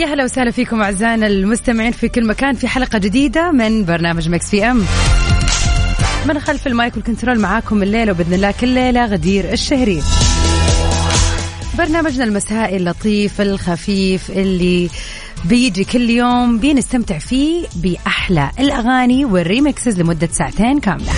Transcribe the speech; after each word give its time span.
يا 0.00 0.06
هلا 0.06 0.24
وسهلا 0.24 0.50
فيكم 0.50 0.82
أعزائنا 0.82 1.26
المستمعين 1.26 1.92
في 1.92 2.08
كل 2.08 2.26
مكان 2.26 2.54
في 2.54 2.68
حلقة 2.68 2.98
جديدة 2.98 3.50
من 3.50 3.84
برنامج 3.84 4.28
Mix 4.28 4.50
PM. 4.50 4.84
من 6.28 6.38
خلف 6.38 6.66
ال 6.66 6.73
mic 6.73 6.96
وال 6.96 7.06
control 7.06 7.40
معاكم 7.40 7.82
الليلة 7.82 8.12
وبإذن 8.12 8.34
الله 8.34 8.54
كل 8.60 8.68
ليلة 8.68 9.04
غدير 9.04 9.52
الشهري. 9.52 10.02
برنامجنا 11.78 12.24
المسائي 12.24 12.76
اللطيف 12.76 13.40
الخفيف 13.40 14.30
اللي 14.30 14.90
بيجي 15.44 15.84
كل 15.84 16.10
يوم 16.10 16.58
بنستمتع 16.58 17.18
فيه 17.18 17.66
بأحلى 17.76 18.50
الأغاني 18.58 19.24
وال 19.24 19.41
remixes 19.41 20.00
لمدة 20.00 20.28
ساعتين 20.32 20.80
كاملة. 20.80 21.12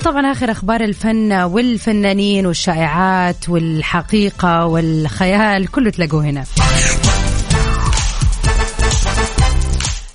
وطبعا 0.00 0.32
آخر 0.32 0.50
أخبار 0.50 0.80
الفن 0.80 1.32
والفنانين 1.32 2.46
والشائعات 2.46 3.48
والحقيقة 3.48 4.66
والخيال 4.66 5.66
كله 5.70 5.90
تلاقوه 5.90 6.24
هنا. 6.24 6.44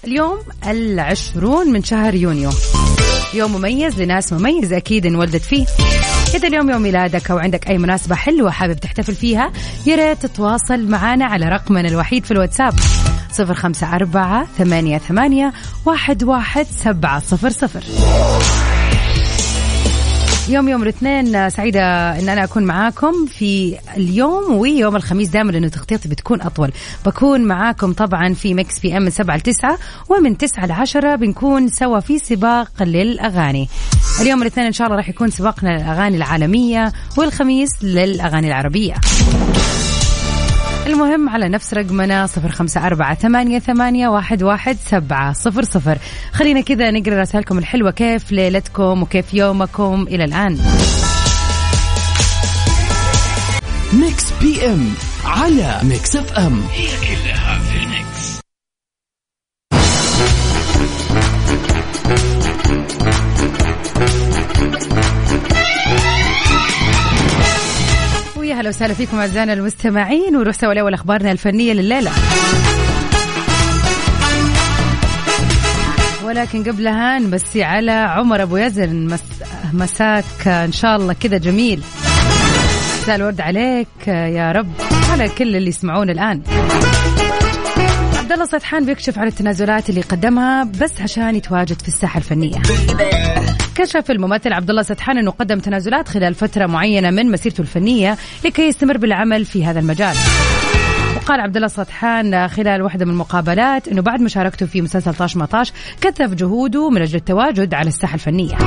اليوم 0.03 0.37
العشرون 0.67 1.71
من 1.71 1.83
شهر 1.83 2.15
يونيو. 2.15 2.49
يوم 3.33 3.51
مميز 3.51 4.01
لناس 4.01 4.33
مميز 4.33 4.73
أكيد 4.73 5.05
انولدت 5.05 5.41
فيه. 5.41 5.65
إذا 6.35 6.47
اليوم 6.47 6.69
يوم 6.69 6.81
ميلادك 6.81 7.31
أو 7.31 7.37
عندك 7.37 7.67
أي 7.67 7.77
مناسبة 7.77 8.15
حلوة 8.15 8.51
حابب 8.51 8.79
تحتفل 8.79 9.15
فيها 9.15 9.51
يا 9.85 9.95
ريت 9.95 10.25
تتواصل 10.25 10.87
معنا 10.87 11.25
على 11.25 11.45
رقمنا 11.45 11.87
الوحيد 11.87 12.25
في 12.25 12.31
الواتساب 12.31 12.73
صفر 13.31 13.53
خمسة 13.53 13.95
أربعة 13.95 14.47
ثمانية 14.57 14.97
ثمانية 14.97 15.53
واحد 15.85 16.23
واحد 16.23 16.65
سبعة 16.83 17.19
صفر 17.19 17.49
صفر. 17.49 17.83
يوم 20.49 20.69
يوم 20.69 20.83
الاثنين 20.83 21.49
سعيدة 21.49 21.81
إن 22.19 22.29
أنا 22.29 22.43
أكون 22.43 22.63
معاكم 22.63 23.25
في 23.25 23.77
اليوم 23.97 24.55
ويوم 24.55 24.95
الخميس 24.95 25.29
دائما 25.29 25.51
لأنه 25.51 25.67
تغطيتي 25.67 26.09
بتكون 26.09 26.41
أطول. 26.41 26.71
بكون 27.05 27.41
معاكم 27.41 27.93
طبعا 27.93 28.33
في 28.33 28.53
Mix 28.53 28.79
PM 28.79 29.01
من 29.01 29.09
7 29.09 29.37
ل 29.37 29.41
9 29.41 29.77
ومن 30.09 30.37
9 30.37 30.65
ل 30.65 30.71
10 30.71 31.15
بنكون 31.15 31.67
سوا 31.67 31.99
في 31.99 32.19
سباق 32.19 32.83
للأغاني. 32.83 33.69
اليوم 34.21 34.41
الاثنين 34.41 34.65
إن 34.65 34.73
شاء 34.73 34.87
الله 34.87 34.97
راح 34.97 35.09
يكون 35.09 35.29
سباقنا 35.29 35.69
للأغاني 35.77 36.17
العالمية 36.17 36.93
والخميس 37.17 37.69
للأغاني 37.83 38.47
العربية. 38.47 38.93
المهم 40.85 41.29
على 41.29 41.49
نفس 41.49 41.73
رقمنا 41.73 42.27
صفر 42.27 42.49
خمسة 42.49 42.87
أربعة 42.87 43.15
ثمانية, 43.15 43.59
ثمانية 43.59 44.07
واحد, 44.07 44.43
واحد 44.43 44.77
سبعة 44.81 45.33
صفر 45.33 45.63
صفر. 45.63 45.97
خلينا 46.31 46.61
كذا 46.61 46.91
نقرأ 46.91 47.21
رسائلكم 47.21 47.57
الحلوة. 47.57 47.91
كيف 47.91 48.31
ليلتكم 48.31 49.03
وكيف 49.03 49.33
يومكم 49.33 50.05
إلى 50.09 50.23
الآن؟ 50.23 50.57
Mix 53.93 54.25
PM 54.41 54.93
على 55.25 55.79
Mix 55.83 56.15
FM. 56.15 56.61
هي 56.73 56.87
كلها 56.87 57.44
هلا 68.55 68.69
وسهلا 68.69 68.93
فيكم 68.93 69.19
أعزائنا 69.19 69.53
المستمعين 69.53 70.35
ونروح 70.35 70.55
سوا 70.55 70.73
لأول 70.73 70.93
أخبارنا 70.93 71.31
الفنية 71.31 71.73
لليلة. 71.73 72.11
ولكن 76.25 76.63
قبلها 76.63 77.19
نمسي 77.19 77.63
على 77.63 77.91
عمر 77.91 78.43
أبو 78.43 78.57
يزن. 78.57 79.07
مس... 79.07 79.23
مساك 79.73 80.47
إن 80.47 80.71
شاء 80.71 80.95
الله 80.95 81.13
كذا 81.13 81.37
جميل. 81.37 81.81
مساء 83.01 83.15
الورد 83.15 83.41
عليك 83.41 84.07
يا 84.07 84.51
رب. 84.51 84.71
على 85.11 85.29
كل 85.29 85.55
اللي 85.55 85.69
يسمعون 85.69 86.09
الآن. 86.09 86.41
عبد 88.25 88.33
الله 88.33 88.45
سطحان 88.45 88.85
بيكشف 88.85 89.19
عن 89.19 89.27
التنازلات 89.27 89.89
اللي 89.89 90.01
قدمها 90.01 90.63
بس 90.63 91.01
عشان 91.01 91.35
يتواجد 91.35 91.81
في 91.81 91.87
الساحة 91.87 92.17
الفنية 92.17 92.57
كشف 93.75 94.11
الممثل 94.11 94.53
عبد 94.53 94.69
الله 94.69 94.81
سطحان 94.81 95.17
إنه 95.17 95.31
قدم 95.31 95.59
تنازلات 95.59 96.07
خلال 96.07 96.35
فترة 96.35 96.65
معينة 96.65 97.11
من 97.11 97.31
مسيرته 97.31 97.61
الفنية 97.61 98.17
لكي 98.45 98.61
يستمر 98.61 98.97
بالعمل 98.97 99.45
في 99.45 99.65
هذا 99.65 99.79
المجال 99.79 100.15
وقال 101.15 101.39
عبد 101.39 101.55
الله 101.55 101.67
سطحان 101.67 102.47
خلال 102.47 102.81
واحدة 102.81 103.05
من 103.05 103.11
المقابلات 103.11 103.87
إنه 103.87 104.01
بعد 104.01 104.21
مشاركته 104.21 104.65
في 104.65 104.81
مسلسل 104.81 105.13
طاش 105.13 105.37
مطاش 105.37 105.73
كثف 106.01 106.33
جهوده 106.33 106.89
من 106.89 107.01
أجل 107.01 107.15
التواجد 107.15 107.73
على 107.73 107.87
الساحة 107.87 108.15
الفنية. 108.15 108.57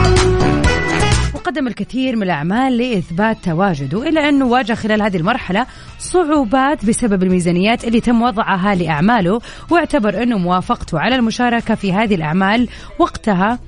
وقدم 1.34 1.66
الكثير 1.66 2.16
من 2.16 2.22
الأعمال 2.22 2.78
لإثبات 2.78 3.36
تواجده 3.44 4.08
إلا 4.08 4.28
أنه 4.28 4.46
واجه 4.46 4.74
خلال 4.74 5.02
هذه 5.02 5.16
المرحلة 5.16 5.66
صعوبات 5.98 6.84
بسبب 6.84 7.22
الميزانيات 7.22 7.84
اللي 7.84 8.00
تم 8.00 8.22
وضعها 8.22 8.74
لأعماله 8.74 9.40
واعتبر 9.70 10.22
أنه 10.22 10.38
موافقته 10.38 10.98
على 10.98 11.14
المشاركة 11.14 11.74
في 11.74 11.92
هذه 11.92 12.14
الأعمال 12.14 12.68
وقتها 12.98 13.58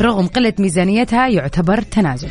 رغم 0.00 0.26
قلة 0.26 0.52
ميزانيتها 0.58 1.28
يعتبر 1.28 1.82
تنازل. 1.82 2.28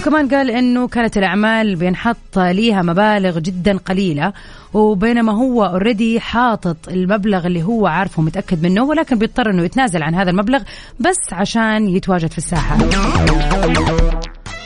وكمان 0.00 0.28
قال 0.28 0.50
إنه 0.50 0.88
كانت 0.88 1.18
الأعمال 1.18 1.76
بينحط 1.76 2.38
ليها 2.38 2.82
مبالغ 2.82 3.38
جدا 3.38 3.76
قليلة 3.76 4.32
وبينما 4.74 5.32
هو 5.32 5.64
اوريدي 5.64 6.20
حاطط 6.20 6.88
المبلغ 6.88 7.46
اللي 7.46 7.62
هو 7.62 7.86
عارفه 7.86 8.20
ومتأكد 8.20 8.62
منه 8.62 8.84
ولكن 8.84 9.18
بيضطر 9.18 9.50
إنه 9.50 9.62
يتنازل 9.62 10.02
عن 10.02 10.14
هذا 10.14 10.30
المبلغ 10.30 10.62
بس 11.00 11.32
عشان 11.32 11.88
يتواجد 11.88 12.30
في 12.30 12.38
الساحة. 12.38 12.78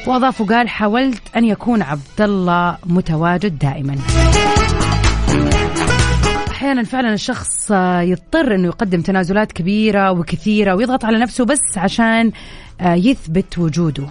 واضاف 0.06 0.40
وقال 0.40 0.68
حاولت 0.68 1.22
أن 1.36 1.44
يكون 1.44 1.82
عبد 1.82 2.20
الله 2.20 2.78
متواجد 2.86 3.58
دائما. 3.58 3.96
أحيانا 6.50 6.82
فعلا 6.82 7.12
الشخص 7.14 7.70
يضطر 8.00 8.54
إنه 8.54 8.66
يقدم 8.66 9.00
تنازلات 9.00 9.52
كبيرة 9.52 10.12
وكثيرة 10.12 10.74
ويضغط 10.74 11.04
على 11.04 11.18
نفسه 11.18 11.44
بس 11.44 11.78
عشان 11.78 12.32
يثبت 12.80 13.58
وجوده. 13.58 14.06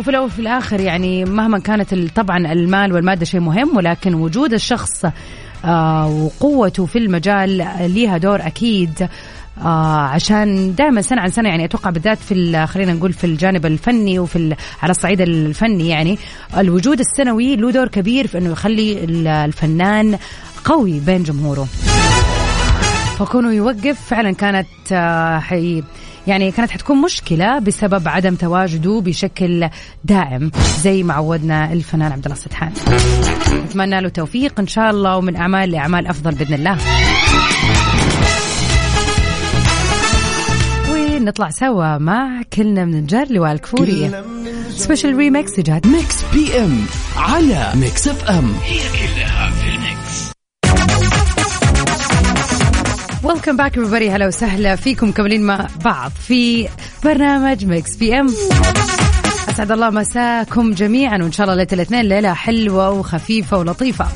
وفي 0.00 0.10
الأول 0.10 0.26
وفي 0.26 0.38
الآخر 0.38 0.80
يعني 0.80 1.24
مهما 1.24 1.58
كانت 1.58 1.94
طبعا 1.94 2.52
المال 2.52 2.92
والمادة 2.92 3.24
شيء 3.24 3.40
مهم 3.40 3.76
ولكن 3.76 4.14
وجود 4.14 4.52
الشخص 4.52 5.04
آه 5.64 6.06
وقوته 6.08 6.86
في 6.86 6.98
المجال 6.98 7.66
ليها 7.80 8.18
دور 8.18 8.46
أكيد. 8.46 9.08
آه 9.58 10.00
عشان 10.00 10.74
دائما 10.74 11.02
سنة 11.02 11.20
عن 11.20 11.30
سنة 11.30 11.48
يعني 11.48 11.64
أتوقع 11.64 11.90
بالذات 11.90 12.18
في 12.18 12.66
خلينا 12.66 12.92
نقول 12.92 13.12
في 13.12 13.24
الجانب 13.24 13.66
الفني 13.66 14.18
وفي 14.18 14.56
على 14.82 14.90
الصعيد 14.90 15.20
الفني 15.20 15.88
يعني 15.88 16.18
الوجود 16.56 17.00
السنوي 17.00 17.56
له 17.56 17.70
دور 17.70 17.88
كبير 17.88 18.26
في 18.26 18.38
إنه 18.38 18.50
يخلي 18.50 19.04
الفنان 19.44 20.18
قوي 20.64 21.00
بين 21.00 21.22
جمهوره. 21.22 21.66
فكونه 23.18 23.52
يوقف 23.52 24.00
فعلا 24.08 24.32
كانت 24.32 24.68
آه 24.92 25.38
حي 25.38 25.82
يعني 26.26 26.50
كانت 26.50 26.70
حتكون 26.70 27.02
مشكلة 27.02 27.58
بسبب 27.58 28.08
عدم 28.08 28.34
تواجده 28.34 29.00
بشكل 29.00 29.68
دائم 30.04 30.50
زي 30.82 31.02
ما 31.02 31.14
عودنا 31.14 31.72
الفنان 31.72 32.12
عبد 32.12 32.24
الله 32.24 32.36
السدحان. 32.36 32.72
نتمنى 33.64 34.00
له 34.00 34.08
توفيق 34.08 34.60
إن 34.60 34.66
شاء 34.66 34.90
الله 34.90 35.16
ومن 35.16 35.36
أعمال 35.36 35.70
لأعمال 35.70 36.06
أفضل 36.06 36.34
بإذن 36.34 36.54
الله. 36.54 36.76
ونطلع 40.90 41.50
سوا 41.50 41.98
مع 41.98 42.42
كلنا 42.52 42.84
من 42.84 42.94
الجار 42.94 43.32
لواء 43.32 43.52
الكفوري. 43.52 44.10
special 44.70 45.16
remix 45.16 45.60
جات 45.60 45.86
Mix 45.86 46.16
PM 46.32 46.84
على 47.16 47.72
Mix 47.74 48.08
FM 48.08 48.52
هي 48.64 48.78
كلها 48.78 49.39
welcome 53.30 53.56
back 53.56 53.76
everybody. 53.76 54.10
هلا 54.10 54.26
وسهلا 54.26 54.76
فيكم 54.76 55.08
مكملين 55.08 55.42
مع 55.42 55.66
بعض 55.84 56.10
في 56.10 56.68
برنامج 57.04 57.64
Mix 57.64 57.96
PM 57.96 58.34
أسعد 59.48 59.72
الله 59.72 59.90
مساكم 59.90 60.72
جميعا 60.72 61.18
وإن 61.18 61.32
شاء 61.32 61.44
الله 61.44 61.56
ليلة 61.56 61.68
الاثنين 61.72 62.00
ليلة 62.00 62.34
حلوة 62.34 62.90
وخفيفة 62.90 63.58
ولطيفة. 63.58 64.06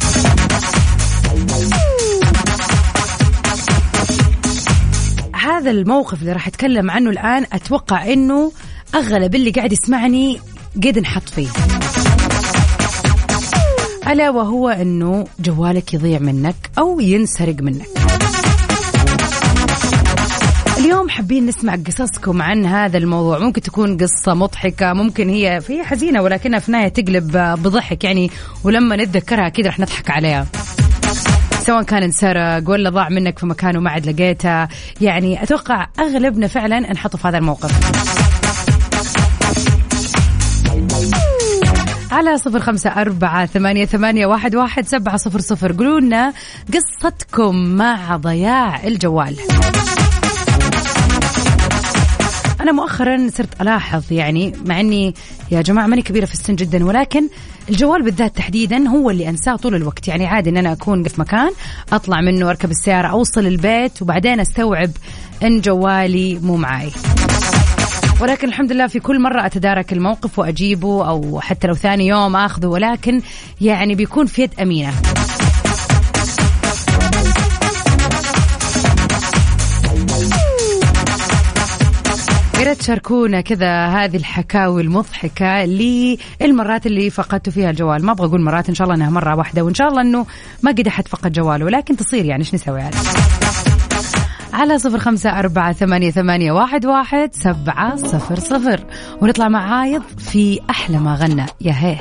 هذا 5.34 5.70
الموقف 5.70 6.20
اللي 6.20 6.32
راح 6.32 6.46
أتكلم 6.46 6.90
عنه 6.90 7.10
الآن 7.10 7.46
أتوقع 7.52 8.12
إنه 8.12 8.52
أغلب 8.94 9.34
اللي 9.34 9.50
قاعد 9.50 9.72
يسمعني 9.72 10.40
قد 10.76 10.98
انحط 10.98 11.28
فيه. 11.28 11.48
ألا 14.08 14.30
وهو 14.30 14.68
إنه 14.68 15.26
جوالك 15.40 15.94
يضيع 15.94 16.18
منك 16.18 16.70
أو 16.78 17.00
ينسرق 17.00 17.56
منك. 17.60 17.88
اليوم 20.84 21.08
حابين 21.08 21.46
نسمع 21.46 21.76
قصصكم 21.86 22.42
عن 22.42 22.66
هذا 22.66 22.98
الموضوع. 22.98 23.38
ممكن 23.38 23.60
تكون 23.60 23.96
قصة 23.96 24.34
مضحكة 24.34 24.92
ممكن 24.92 25.28
هي 25.28 25.60
في 25.60 25.84
حزينة 25.84 26.22
ولكنها 26.22 26.58
في 26.58 26.68
النهاية 26.68 26.88
تقلب 26.88 27.36
بضحك 27.36 28.04
يعني 28.04 28.30
ولما 28.64 28.96
نتذكرها 28.96 29.46
أكيد 29.46 29.66
رح 29.66 29.80
نضحك 29.80 30.10
عليها. 30.10 30.46
سواء 31.66 31.82
كان 31.82 32.02
انسرق 32.02 32.70
ولا 32.70 32.90
ضاع 32.90 33.08
منك 33.08 33.38
في 33.38 33.46
مكان 33.46 33.76
وما 33.76 33.90
عاد 33.90 34.06
لقيته 34.06 34.68
يعني 35.00 35.42
أتوقع 35.42 35.86
أغلبنا 36.00 36.46
فعلا 36.46 36.90
انحطوا 36.90 37.18
في 37.18 37.28
هذا 37.28 37.38
الموقف. 37.38 37.72
على 42.12 42.38
صفر 42.38 42.60
خمسة 42.60 42.90
أربعة 42.90 43.46
ثمانية, 43.46 43.84
ثمانية 43.84 44.26
واحد, 44.26 44.56
واحد 44.56 44.86
سبعة 44.86 45.16
صفر 45.16 45.40
صفر. 45.40 45.72
قولوا 45.72 46.00
لنا 46.00 46.32
قصتكم 46.74 47.56
مع 47.56 48.16
ضياع 48.16 48.84
الجوال. 48.84 49.36
أنا 52.64 52.72
مؤخرا 52.72 53.28
صرت 53.28 53.60
ألاحظ 53.60 54.12
يعني 54.12 54.52
مع 54.64 54.80
أني 54.80 55.14
يا 55.50 55.62
جماعة 55.62 55.86
ماني 55.86 56.02
كبيرة 56.02 56.24
في 56.24 56.34
السن 56.34 56.54
جدا 56.54 56.84
ولكن 56.84 57.28
الجوال 57.68 58.02
بالذات 58.02 58.36
تحديدا 58.36 58.88
هو 58.88 59.10
اللي 59.10 59.28
أنساه 59.28 59.56
طول 59.56 59.74
الوقت. 59.74 60.08
يعني 60.08 60.26
عادي 60.26 60.50
أن 60.50 60.56
أنا 60.56 60.72
أكون 60.72 61.02
في 61.02 61.20
مكان 61.20 61.50
أطلع 61.92 62.20
منه 62.20 62.50
أركب 62.50 62.70
السيارة 62.70 63.08
أوصل 63.08 63.46
البيت 63.46 64.02
وبعدين 64.02 64.40
أستوعب 64.40 64.90
أن 65.42 65.60
جوالي 65.60 66.38
مو 66.38 66.56
معاي. 66.56 66.90
ولكن 68.20 68.48
الحمد 68.48 68.72
لله 68.72 68.86
في 68.86 69.00
كل 69.00 69.20
مرة 69.20 69.46
أتدارك 69.46 69.92
الموقف 69.92 70.38
وأجيبه 70.38 71.08
أو 71.08 71.40
حتى 71.40 71.66
لو 71.66 71.74
ثاني 71.74 72.06
يوم 72.06 72.36
أخذه 72.36 72.66
ولكن 72.66 73.20
يعني 73.60 73.94
بيكون 73.94 74.26
في 74.26 74.42
يد 74.42 74.50
أمينة. 74.60 74.92
يا 82.68 82.74
تشاركونا 82.74 83.40
كذا 83.40 83.86
هذه 83.86 84.16
الحكاوي 84.16 84.82
المضحكة 84.82 85.64
للمرات 85.64 86.86
اللي 86.86 87.10
فقدتوا 87.10 87.52
فيها 87.52 87.70
الجوال. 87.70 88.04
ما 88.04 88.12
أبغى 88.12 88.26
أقول 88.26 88.40
مرات 88.40 88.68
إن 88.68 88.74
شاء 88.74 88.84
الله 88.84 88.96
أنها 88.96 89.10
مرة 89.10 89.36
واحدة 89.36 89.62
وإن 89.62 89.74
شاء 89.74 89.88
الله 89.88 90.00
أنه 90.00 90.26
ما 90.62 90.70
قد 90.70 90.86
أحد 90.86 91.08
فقد 91.08 91.32
جواله 91.32 91.68
لكن 91.70 91.96
تصير 91.96 92.24
يعني 92.24 92.42
إيش 92.42 92.54
نسوي 92.54 92.78
يعني؟ 92.78 92.94
على 94.52 94.78
صفر 94.78 94.98
خمسة 94.98 95.38
أربعة 95.38 95.72
ثمانية, 95.72 96.10
ثمانية 96.10 96.52
واحد, 96.52 96.86
واحد 96.86 97.30
سبعة 97.34 97.96
صفر 97.96 98.38
صفر. 98.38 98.80
ونطلع 99.20 99.48
مع 99.48 99.78
عايض 99.78 100.02
في 100.18 100.60
أحلى 100.70 100.98
ما 100.98 101.14
غنى. 101.14 101.46
يا 101.60 101.72
هيه 101.72 102.00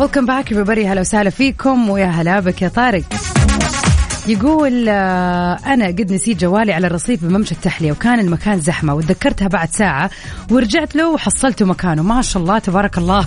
ويلكم 0.00 0.26
باك 0.26 0.54
everybody. 0.54 0.78
هلا 0.78 1.00
وسهلا 1.00 1.30
فيكم 1.30 1.90
ويا 1.90 2.06
هلا 2.06 2.40
بك 2.40 2.62
يا 2.62 2.68
طارق 2.68 3.02
يقول 4.28 4.88
آه، 4.88 5.58
أنا 5.66 5.86
قد 5.86 6.12
نسيت 6.12 6.40
جوالي 6.40 6.72
على 6.72 6.86
الرصيف 6.86 7.24
بممشى 7.24 7.52
التحلية 7.52 7.92
وكان 7.92 8.20
المكان 8.20 8.60
زحمة 8.60 8.94
وتذكرتها 8.94 9.48
بعد 9.48 9.70
ساعة 9.70 10.10
ورجعت 10.50 10.96
له 10.96 11.10
وحصلته 11.10 11.64
مكانه. 11.64 12.02
ما 12.02 12.22
شاء 12.22 12.42
الله 12.42 12.58
تبارك 12.58 12.98
الله. 12.98 13.26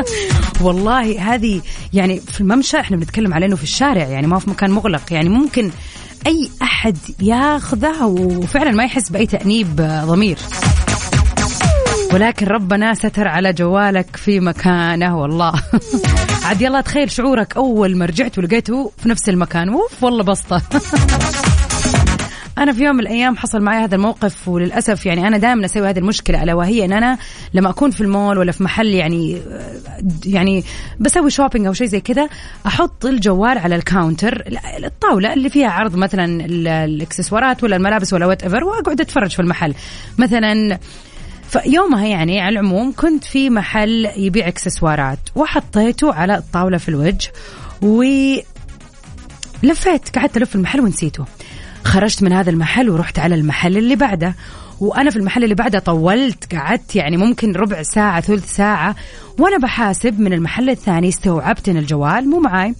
والله 0.64 1.34
هذه 1.34 1.60
يعني 1.92 2.20
في 2.20 2.40
الممشى 2.40 2.80
إحنا 2.80 2.96
بنتكلم 2.96 3.34
على 3.34 3.46
إنه 3.46 3.56
في 3.56 3.62
الشارع 3.62 4.04
يعني 4.04 4.26
ما 4.26 4.38
في 4.38 4.50
مكان 4.50 4.70
مغلق. 4.70 5.12
يعني 5.12 5.28
ممكن 5.28 5.70
أي 6.26 6.50
أحد 6.62 6.96
ياخذه 7.20 8.04
وفعلا 8.04 8.70
ما 8.70 8.84
يحس 8.84 9.10
بأي 9.10 9.26
تأنيب 9.26 9.80
آه، 9.80 10.04
ضمير. 10.04 10.38
ولكن 12.14 12.46
ربنا 12.46 12.94
ستر 12.94 13.28
على 13.28 13.52
جوالك 13.52 14.16
في 14.16 14.40
مكانه 14.40 15.18
والله. 15.18 15.52
عاد 16.44 16.62
يلا 16.62 16.80
تخيل 16.80 17.10
شعورك 17.10 17.56
أول 17.56 17.96
ما 17.96 18.06
رجعت 18.06 18.38
ولقيته 18.38 18.92
في 18.98 19.08
نفس 19.08 19.28
المكان. 19.28 19.68
اوف 19.68 20.04
والله 20.04 20.22
بسطة. 20.24 20.62
أنا 22.58 22.72
في 22.72 22.84
يوم 22.84 22.96
من 22.96 23.00
الأيام 23.00 23.36
حصل 23.36 23.60
معي 23.62 23.84
هذا 23.84 23.94
الموقف 23.94 24.48
وللأسف 24.48 25.06
يعني 25.06 25.28
أنا 25.28 25.38
دائما 25.38 25.64
أسوي 25.64 25.90
هذه 25.90 25.98
المشكلة 25.98 26.42
الا 26.42 26.54
وهي 26.54 26.84
إن 26.84 26.92
أنا 26.92 27.18
لما 27.54 27.70
أكون 27.70 27.90
في 27.90 28.00
المول 28.00 28.38
ولا 28.38 28.52
في 28.52 28.62
محل 28.62 28.86
يعني 28.86 29.42
يعني 30.26 30.64
بسوي 31.00 31.30
shopping 31.30 31.66
أو 31.66 31.72
شيء 31.72 31.86
زي 31.86 32.00
كذا 32.00 32.28
أحط 32.66 33.06
الجوال 33.06 33.58
على 33.58 33.76
ال 33.76 33.84
counter 33.84 34.44
الطاولة 34.84 35.32
اللي 35.32 35.50
فيها 35.50 35.68
عرض 35.68 35.96
مثلا 35.96 36.44
الإكسسوارات 36.84 37.64
ولا 37.64 37.76
الملابس 37.76 38.12
ولا 38.12 38.26
whatever 38.26 38.64
وأقعد 38.64 39.00
أتفرج 39.00 39.30
في 39.30 39.40
المحل. 39.40 39.74
مثلا 40.18 40.78
فيومها 41.50 42.06
يعني 42.06 42.40
على 42.40 42.60
العموم 42.60 42.92
كنت 42.96 43.24
في 43.24 43.50
محل 43.50 44.10
يبيع 44.16 44.48
إكسسوارات 44.48 45.18
وحطيته 45.34 46.14
على 46.14 46.36
الطاولة 46.36 46.78
في 46.78 46.88
الوجه 46.88 47.32
و 47.82 48.02
لفيت 49.62 50.18
قعدت 50.18 50.36
ألف 50.36 50.54
المحل 50.54 50.80
ونسيته. 50.80 51.24
خرجت 51.84 52.22
من 52.22 52.32
هذا 52.32 52.50
المحل 52.50 52.90
ورحت 52.90 53.18
على 53.18 53.34
المحل 53.34 53.76
اللي 53.76 53.96
بعده. 53.96 54.34
وأنا 54.80 55.10
في 55.10 55.16
المحل 55.16 55.44
اللي 55.44 55.54
بعده 55.54 55.78
طولت 55.78 56.54
قعدت 56.54 56.96
يعني 56.96 57.16
ممكن 57.16 57.52
ربع 57.52 57.82
ساعة 57.82 58.20
ثلث 58.20 58.56
ساعة 58.56 58.96
وأنا 59.38 59.58
بحاسب 59.58 60.20
من 60.20 60.32
المحل 60.32 60.70
الثاني 60.70 61.08
استوعبت 61.08 61.68
إن 61.68 61.76
الجوال 61.76 62.28
مو 62.28 62.40
معاي. 62.40 62.74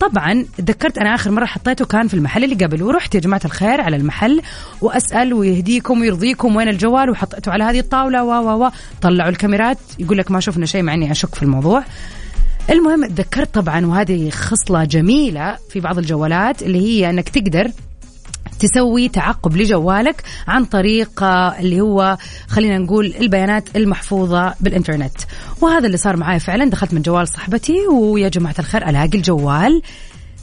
طبعا 0.00 0.46
تذكرت 0.56 0.98
أنا 0.98 1.14
آخر 1.14 1.30
مرة 1.30 1.44
حطيته 1.44 1.84
كان 1.84 2.08
في 2.08 2.14
المحل 2.14 2.44
اللي 2.44 2.64
قبل 2.64 2.82
ورحت 2.82 3.14
يا 3.14 3.20
جماعة 3.20 3.40
الخير 3.44 3.80
على 3.80 3.96
المحل 3.96 4.42
وأسأل 4.80 5.34
ويهديكم 5.34 6.00
ويرضيكم 6.00 6.56
وين 6.56 6.68
الجوال 6.68 7.10
وحطيته 7.10 7.52
على 7.52 7.64
هذه 7.64 7.78
الطاولة 7.78 8.24
و 8.24 8.30
و 8.30 8.64
و 8.64 8.70
طلعوا 9.02 9.30
الكاميرات 9.30 9.78
يقول 9.98 10.18
لك 10.18 10.30
ما 10.30 10.40
شفنا 10.40 10.66
شيء 10.66 10.82
مع 10.82 10.94
إني 10.94 11.12
أشك 11.12 11.34
في 11.34 11.42
الموضوع. 11.42 11.84
المهم 12.70 13.06
تذكرت 13.06 13.54
طبعا 13.54 13.86
وهذه 13.86 14.30
خصلة 14.30 14.84
جميلة 14.84 15.56
في 15.70 15.80
بعض 15.80 15.98
الجوالات 15.98 16.62
اللي 16.62 16.78
هي 16.78 17.10
إنك 17.10 17.28
تقدر 17.28 17.70
تسوي 18.60 19.08
تعقب 19.08 19.56
لجوالك 19.56 20.22
عن 20.48 20.64
طريق 20.64 21.22
آه، 21.22 21.58
اللي 21.58 21.80
هو 21.80 22.16
خلينا 22.48 22.78
نقول 22.78 23.14
البيانات 23.20 23.76
المحفوظة 23.76 24.54
بالإنترنت. 24.60 25.16
وهذا 25.60 25.86
اللي 25.86 25.96
صار 25.96 26.16
معي 26.16 26.40
فعلا. 26.40 26.70
دخلت 26.70 26.94
من 26.94 27.02
جوال 27.02 27.28
صاحبتي 27.28 27.86
ويا 27.86 28.28
جماعة 28.28 28.54
الخير 28.58 28.88
ألاقي 28.88 29.18
الجوال 29.18 29.82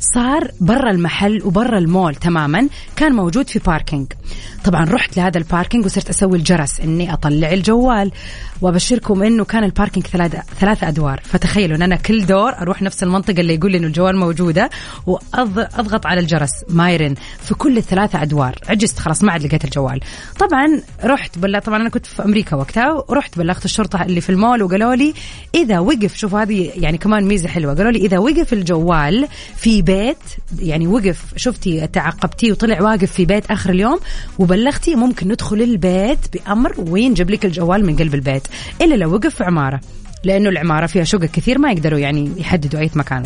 صار 0.01 0.51
برا 0.59 0.91
المحل 0.91 1.41
وبرا 1.43 1.77
المول 1.77 2.15
تماما 2.15 2.69
كان 2.95 3.13
موجود 3.13 3.49
في 3.49 3.59
parking 3.59 4.13
طبعا 4.63 4.85
رحت 4.85 5.17
لهذا 5.17 5.37
ال 5.37 5.43
parking 5.43 5.85
وصرت 5.85 6.09
أسوي 6.09 6.37
الجرس 6.37 6.79
إني 6.79 7.13
أطلع 7.13 7.51
الجوال 7.51 8.11
وأبشركم 8.61 9.23
إنه 9.23 9.45
كان 9.45 9.63
ال 9.63 9.69
parking 9.69 10.07
ثلاثة, 10.07 10.43
ثلاثة 10.59 10.87
أدوار. 10.87 11.21
فتخيلوا 11.23 11.77
إن 11.77 11.81
أنا 11.81 11.95
كل 11.95 12.25
دور 12.25 12.53
أروح 12.53 12.81
نفس 12.81 13.03
المنطقة 13.03 13.39
اللي 13.41 13.55
يقول 13.55 13.71
لي 13.71 13.77
إنه 13.77 13.87
الجوال 13.87 14.17
موجودة 14.17 14.69
واضغط 15.05 16.05
على 16.05 16.19
الجرس 16.19 16.51
مايرن 16.69 17.15
في 17.43 17.53
كل 17.53 17.77
الثلاثة 17.77 18.21
أدوار. 18.21 18.55
عجزت 18.69 18.99
خلاص 18.99 19.23
ما 19.23 19.31
عاد 19.31 19.43
لقيت 19.43 19.65
الجوال. 19.65 19.99
طبعا 20.39 20.81
رحت 21.03 21.37
بلا 21.37 21.59
طبعا 21.59 21.81
أنا 21.81 21.89
كنت 21.89 22.05
في 22.05 22.25
أمريكا 22.25 22.55
وقتها 22.55 23.03
ورحت 23.09 23.37
بلغت 23.37 23.65
الشرطة 23.65 24.03
اللي 24.03 24.21
في 24.21 24.29
المول 24.29 24.63
وقالوا 24.63 24.95
لي 24.95 25.13
إذا 25.55 25.79
وقف 25.79 26.15
شوفوا 26.15 26.41
هذه 26.41 26.71
يعني 26.75 26.97
كمان 26.97 27.27
ميزة 27.27 27.49
حلوة 27.49 27.73
قالوا 27.73 27.91
لي 27.91 27.99
إذا 27.99 28.17
وقف 28.17 28.53
الجوال 28.53 29.27
في 29.55 29.81
بيت 29.91 30.17
يعني 30.59 30.87
وقف 30.87 31.23
شفتي 31.35 31.87
تعقبتيه 31.87 32.51
وطلع 32.51 32.81
واقف 32.81 33.11
في 33.11 33.25
بيت 33.25 33.51
آخر 33.51 33.69
اليوم 33.69 33.99
وبلغتي 34.39 34.95
ممكن 34.95 35.27
ندخل 35.27 35.61
البيت 35.61 36.19
بأمر 36.33 36.73
وينجب 36.77 37.29
لك 37.29 37.45
الجوال 37.45 37.85
من 37.85 37.95
قلب 37.95 38.15
البيت 38.15 38.47
إلا 38.81 38.95
لو 38.95 39.13
وقف 39.13 39.35
في 39.35 39.43
عمارة 39.43 39.81
لأنه 40.23 40.49
العمارة 40.49 40.85
فيها 40.85 41.03
شقق 41.03 41.25
كثير 41.25 41.57
ما 41.57 41.71
يقدروا 41.71 41.99
يعني 41.99 42.31
يحددوا 42.37 42.79
أي 42.79 42.91
مكان. 42.95 43.23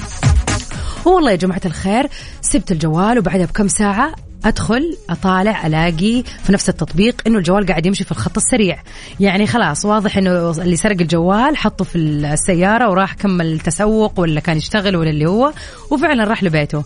والله 1.05 1.31
يا 1.31 1.35
جماعة 1.35 1.61
الخير 1.65 2.07
سبت 2.41 2.71
الجوال 2.71 3.19
وبعدها 3.19 3.45
بكم 3.45 3.67
ساعة 3.67 4.15
أدخل 4.45 4.97
أطالع 5.09 5.67
ألاقي 5.67 6.23
في 6.43 6.53
نفس 6.53 6.69
التطبيق 6.69 7.21
إنه 7.27 7.37
الجوال 7.37 7.65
قاعد 7.65 7.85
يمشي 7.85 8.03
في 8.03 8.11
الخط 8.11 8.37
السريع. 8.37 8.79
يعني 9.19 9.47
خلاص 9.47 9.85
واضح 9.85 10.17
إنه 10.17 10.51
اللي 10.51 10.75
سرق 10.75 11.01
الجوال 11.01 11.57
حطه 11.57 11.85
في 11.85 11.95
السيارة 11.95 12.89
وراح 12.89 13.13
كمل 13.13 13.59
تسوق 13.59 14.19
ولا 14.19 14.39
كان 14.39 14.57
يشتغل 14.57 14.95
ولا 14.95 15.09
اللي 15.09 15.25
هو 15.25 15.53
وفعلا 15.91 16.23
راح 16.23 16.43
لبيته. 16.43 16.83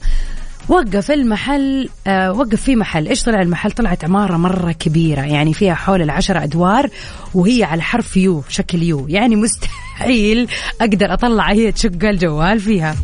وقف 0.69 1.11
المحل 1.11 1.89
آه 2.07 2.31
وقف 2.31 2.61
في 2.61 2.75
محل. 2.75 3.07
إيش 3.07 3.23
طلع 3.23 3.41
المحل؟ 3.41 3.71
طلعت 3.71 4.03
عمارة 4.03 4.37
مرة 4.37 4.71
كبيرة 4.71 5.21
يعني 5.21 5.53
فيها 5.53 5.73
حول 5.73 6.01
العشرة 6.01 6.43
أدوار 6.43 6.89
وهي 7.33 7.63
على 7.63 7.81
حرف 7.81 8.17
يو 8.17 8.43
شكل 8.49 8.83
يو. 8.83 9.07
يعني 9.07 9.35
مستحيل 9.35 10.47
أقدر 10.81 11.13
أطلع 11.13 11.51
هي 11.51 11.71
تشق 11.71 12.03
الجوال 12.03 12.59
فيها. 12.59 12.95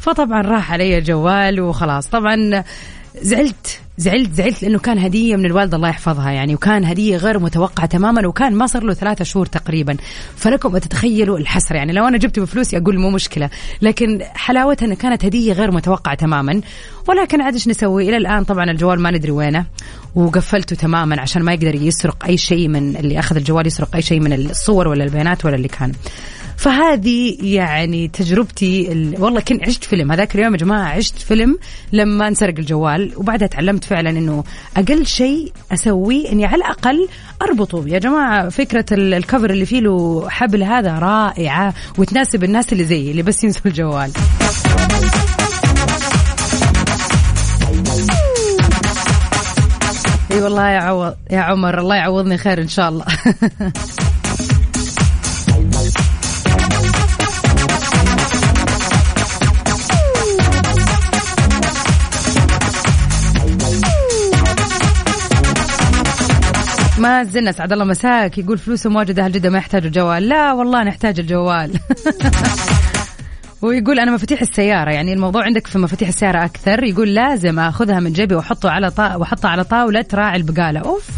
فطبعا 0.00 0.42
راح 0.42 0.72
علي 0.72 0.98
الجوال 0.98 1.60
وخلاص. 1.60 2.06
طبعا 2.06 2.64
زعلت 3.22 3.80
زعلت 3.98 4.32
زعلت 4.32 4.62
لأنه 4.62 4.78
كان 4.78 4.98
هدية 4.98 5.36
من 5.36 5.46
الوالده 5.46 5.76
الله 5.76 5.88
يحفظها 5.88 6.30
يعني 6.30 6.54
وكان 6.54 6.84
هدية 6.84 7.16
غير 7.16 7.38
متوقعة 7.38 7.86
تماما 7.86 8.26
وكان 8.26 8.54
ما 8.54 8.66
صار 8.66 8.84
له 8.84 8.94
ثلاثة 8.94 9.24
شهور 9.24 9.46
تقريبا. 9.46 9.96
فلكم 10.36 10.78
تتخيلوا 10.78 11.38
الحسرة 11.38 11.76
يعني 11.76 11.92
لو 11.92 12.08
أنا 12.08 12.18
جبته 12.18 12.42
بفلوسي 12.42 12.76
أقول 12.76 12.98
مو 12.98 13.10
مشكلة 13.10 13.50
لكن 13.82 14.22
حلاوتها 14.34 14.86
انها 14.86 14.96
كانت 14.96 15.24
هدية 15.24 15.52
غير 15.52 15.70
متوقعة 15.70 16.14
تماما. 16.14 16.60
ولكن 17.08 17.40
عاد 17.40 17.52
إيش 17.52 17.68
نسوي؟ 17.68 18.08
إلى 18.08 18.16
الآن 18.16 18.44
طبعا 18.44 18.70
الجوال 18.70 19.00
ما 19.00 19.10
ندري 19.10 19.30
وينه 19.30 19.66
وقفلته 20.14 20.76
تماما 20.76 21.20
عشان 21.20 21.42
ما 21.42 21.52
يقدر 21.52 21.74
يسرق 21.74 22.24
أي 22.24 22.36
شيء 22.36 22.68
من 22.68 22.96
اللي 22.96 23.18
أخذ 23.18 23.36
الجوال 23.36 23.66
يسرق 23.66 23.96
أي 23.96 24.02
شيء 24.02 24.20
من 24.20 24.32
الصور 24.32 24.88
ولا 24.88 25.04
البيانات 25.04 25.44
ولا 25.44 25.56
اللي 25.56 25.68
كان. 25.68 25.92
فهذه 26.62 27.36
يعني 27.40 28.08
تجربتي 28.08 28.92
ال... 28.92 29.14
والله 29.18 29.40
كنت 29.40 29.62
عشت 29.62 29.84
فيلم. 29.84 30.12
هذاك 30.12 30.34
اليوم 30.34 30.52
يا 30.52 30.58
جماعة 30.58 30.88
عشت 30.88 31.18
فيلم 31.18 31.58
لما 31.92 32.28
انسرق 32.28 32.54
الجوال 32.58 33.12
وبعدها 33.16 33.48
تعلمت 33.48 33.84
فعلا 33.84 34.10
إنه 34.10 34.44
أقل 34.76 35.06
شيء 35.06 35.52
أسويه 35.72 36.32
إني 36.32 36.44
على 36.44 36.56
الأقل 36.56 37.08
أربطه. 37.42 37.84
يا 37.86 37.98
جماعة 37.98 38.48
فكرة 38.48 38.84
الكفر 38.92 39.50
اللي 39.50 39.66
فيه 39.66 39.80
له 39.80 40.28
حبل 40.28 40.62
هذا 40.62 40.98
رائعة 40.98 41.74
وتناسب 41.98 42.44
الناس 42.44 42.72
اللي 42.72 42.84
زيي 42.84 43.10
اللي 43.10 43.22
بس 43.22 43.44
ينسوا 43.44 43.66
الجوال. 43.66 44.12
إي 50.30 50.42
والله 50.42 50.68
يا 50.68 50.80
عوض 50.80 51.14
يا 51.30 51.40
عمر 51.40 51.78
الله 51.78 51.96
يعوضني 51.96 52.38
خير 52.38 52.62
إن 52.62 52.68
شاء 52.68 52.88
الله. 52.88 53.04
ما 67.02 67.24
زلنا 67.24 67.52
سعد 67.52 67.72
الله 67.72 67.84
مساك 67.84 68.38
يقول 68.38 68.58
فلوسه 68.58 68.90
موجودة 68.90 69.26
هل 69.26 69.32
جدة 69.32 69.50
ما 69.50 69.58
يحتاجوا 69.58 69.90
جوال 69.90 70.28
لا 70.28 70.52
والله 70.52 70.82
نحتاج 70.82 71.20
الجوال. 71.20 71.72
ويقول 73.62 73.98
أنا 73.98 74.12
مفاتيح 74.12 74.40
السيارة 74.40 74.90
يعني 74.90 75.12
الموضوع 75.12 75.44
عندك 75.44 75.66
في 75.66 75.78
مفاتيح 75.78 76.08
السيارة 76.08 76.44
أكثر 76.44 76.84
يقول 76.84 77.14
لازم 77.14 77.58
أخذها 77.58 78.00
من 78.00 78.12
جيبي 78.12 78.34
وأحطه 78.34 78.70
على 78.70 78.90
طا... 78.90 79.14
واحطها 79.14 79.48
على 79.48 79.64
طاولة 79.64 80.04
راعي 80.14 80.36
البقالة. 80.36 80.80
أوف. 80.80 81.10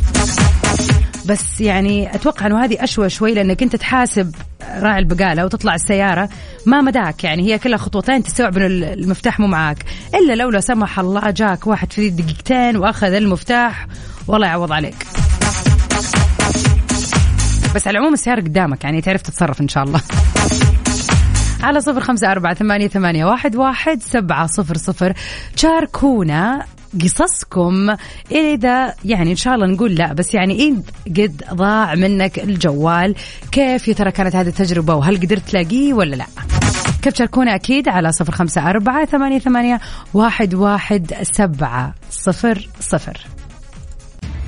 بس 1.26 1.60
يعني 1.60 2.14
أتوقع 2.14 2.46
إنه 2.46 2.64
هذه 2.64 2.84
أشوى 2.84 3.10
شوي 3.10 3.34
لأنك 3.34 3.62
أنت 3.62 3.76
تحاسب 3.76 4.34
راعي 4.78 4.98
البقالة 4.98 5.44
وتطلع 5.44 5.74
السيارة 5.74 6.28
ما 6.66 6.80
مداك. 6.80 7.24
يعني 7.24 7.42
هي 7.42 7.58
كلها 7.58 7.78
خطوتين 7.78 8.22
تستوعب 8.22 8.56
إنه 8.56 8.66
المفتاح 8.92 9.40
مو 9.40 9.46
معاك. 9.46 9.84
إلا 10.14 10.34
لو 10.34 10.50
لا 10.50 10.60
سمح 10.60 10.98
الله 11.00 11.30
جاك 11.30 11.66
واحد 11.66 11.92
في 11.92 12.10
دقيقتين 12.10 12.76
وأخذ 12.76 13.12
المفتاح 13.12 13.86
والله 14.28 14.46
يعوض 14.46 14.72
عليك. 14.72 15.23
بس 17.74 17.88
على 17.88 17.94
العموم 17.94 18.12
السيارة 18.12 18.40
قدامك 18.40 18.84
يعني 18.84 19.00
تعرف 19.00 19.22
تتصرف 19.22 19.60
إن 19.60 19.68
شاء 19.68 19.84
الله. 19.84 20.00
على 21.62 21.80
صفر 21.80 22.00
خمسة 22.00 22.32
أربعة 22.32 22.54
ثمانية, 22.54 22.88
ثمانية 22.88 23.24
واحد, 23.24 23.56
واحد 23.56 24.02
سبعة 24.02 24.46
صفر 24.46 24.76
صفر. 24.76 25.12
شاركونا 25.56 26.66
قصصكم. 27.02 27.96
إذا 28.30 28.94
يعني 29.04 29.30
إن 29.30 29.36
شاء 29.36 29.54
الله 29.54 29.66
نقول 29.66 29.94
لا 29.94 30.12
بس 30.12 30.34
يعني 30.34 30.54
إذا 30.54 30.82
قد 31.06 31.42
ضاع 31.54 31.94
منك 31.94 32.38
الجوال؟ 32.38 33.14
كيف؟ 33.52 33.88
يا 33.88 33.94
ترى 33.94 34.10
كانت 34.10 34.36
هذه 34.36 34.48
التجربة 34.48 34.94
وهل 34.94 35.16
قدرت 35.16 35.48
تلاقيه 35.48 35.94
ولا 35.94 36.16
لا؟ 36.16 36.26
كيف 37.02 37.12
تشاركونا 37.12 37.54
أكيد 37.54 37.88
على 37.88 38.12
صفر 38.12 38.32
خمسة 38.32 38.70
أربعة 38.70 39.04
ثمانية, 39.04 39.38
ثمانية 39.38 39.80
واحد, 40.14 40.54
واحد 40.54 41.14
سبعة 41.22 41.94
صفر 42.10 42.68
صفر. 42.80 43.33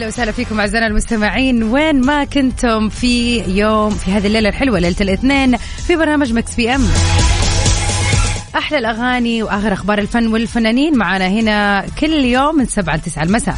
أهلا 0.00 0.08
وسهلا 0.08 0.32
فيكم 0.32 0.60
أعزائنا 0.60 0.86
المستمعين. 0.86 1.62
وين 1.62 2.00
ما 2.00 2.24
كنتم 2.24 2.88
في 2.88 3.38
يوم 3.40 3.90
في 3.90 4.10
هذه 4.10 4.26
الليلة 4.26 4.48
الحلوة 4.48 4.78
ليلة 4.78 4.96
الاثنين 5.00 5.56
في 5.56 5.96
برنامج 5.96 6.32
Mix 6.32 6.54
PM. 6.54 6.88
أحلى 8.56 8.78
الأغاني 8.78 9.42
وآخر 9.42 9.72
أخبار 9.72 9.98
الفن 9.98 10.26
والفنانين 10.26 10.98
معنا 10.98 11.28
هنا 11.28 11.86
كل 12.00 12.12
يوم 12.12 12.56
من 12.58 12.66
7 12.66 12.96
ل 12.96 13.00
9 13.00 13.22
المساء. 13.22 13.54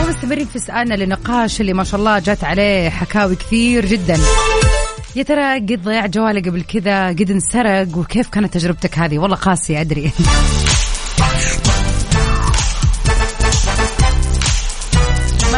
ومستمرين 0.00 0.46
في 0.46 0.58
سؤالنا 0.58 0.94
لنقاش 0.94 1.60
اللي 1.60 1.72
ما 1.72 1.84
شاء 1.84 2.00
الله 2.00 2.18
جات 2.18 2.44
عليه 2.44 2.88
حكاوي 2.88 3.36
كثير 3.36 3.86
جدا. 3.86 4.18
يا 5.16 5.22
ترى 5.22 5.54
قد 5.54 5.82
ضيعت 5.84 6.10
جوالك 6.10 6.48
قبل 6.48 6.62
كذا؟ 6.62 7.08
قد 7.08 7.30
انسرق؟ 7.30 7.96
وكيف 7.96 8.28
كانت 8.28 8.54
تجربتك 8.54 8.98
هذه؟ 8.98 9.18
والله 9.18 9.36
قاسية 9.36 9.80
أدري. 9.80 10.12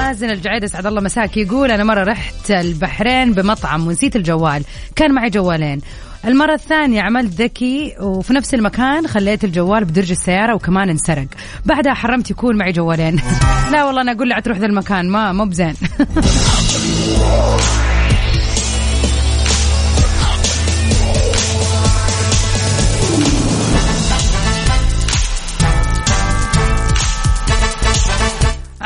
مازن 0.06 0.30
الجعيد 0.30 0.64
أسعد 0.64 0.86
الله 0.86 1.00
مساك. 1.00 1.36
يقول 1.36 1.70
أنا 1.70 1.84
مرة 1.84 2.04
رحت 2.04 2.50
البحرين 2.50 3.32
بمطعم 3.32 3.86
ونسيت 3.86 4.16
الجوال. 4.16 4.64
كان 4.96 5.14
معي 5.14 5.30
جوالين. 5.30 5.80
المرة 6.24 6.54
الثانية 6.54 7.02
عملت 7.02 7.32
ذكي 7.32 7.94
وفي 8.00 8.32
نفس 8.32 8.54
المكان 8.54 9.06
خليت 9.06 9.44
الجوال 9.44 9.84
بدرج 9.84 10.10
السيارة 10.10 10.54
وكمان 10.54 10.88
انسرق. 10.88 11.26
بعدها 11.64 11.94
حرمت 11.94 12.30
يكون 12.30 12.56
معي 12.56 12.72
جوالين. 12.72 13.20
لا 13.72 13.84
والله 13.84 14.00
أنا 14.00 14.12
أقول 14.12 14.28
له 14.28 14.40
تروح 14.40 14.58
ذا 14.58 14.66
المكان. 14.66 15.08
ما 15.08 15.32
مو 15.32 15.44
بزين. 15.44 15.74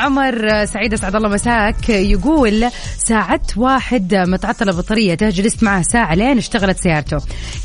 عمر 0.01 0.65
سعيد 0.65 0.93
أسعد 0.93 1.15
الله 1.15 1.29
مساك. 1.29 1.89
يقول 1.89 2.69
ساعدت 2.97 3.57
واحد 3.57 4.15
متعطلة 4.15 4.71
بطاريته 4.71 5.29
جلست 5.29 5.63
معه 5.63 5.81
ساعة 5.81 6.15
لين 6.15 6.37
اشتغلت 6.37 6.79
سيارته. 6.79 7.17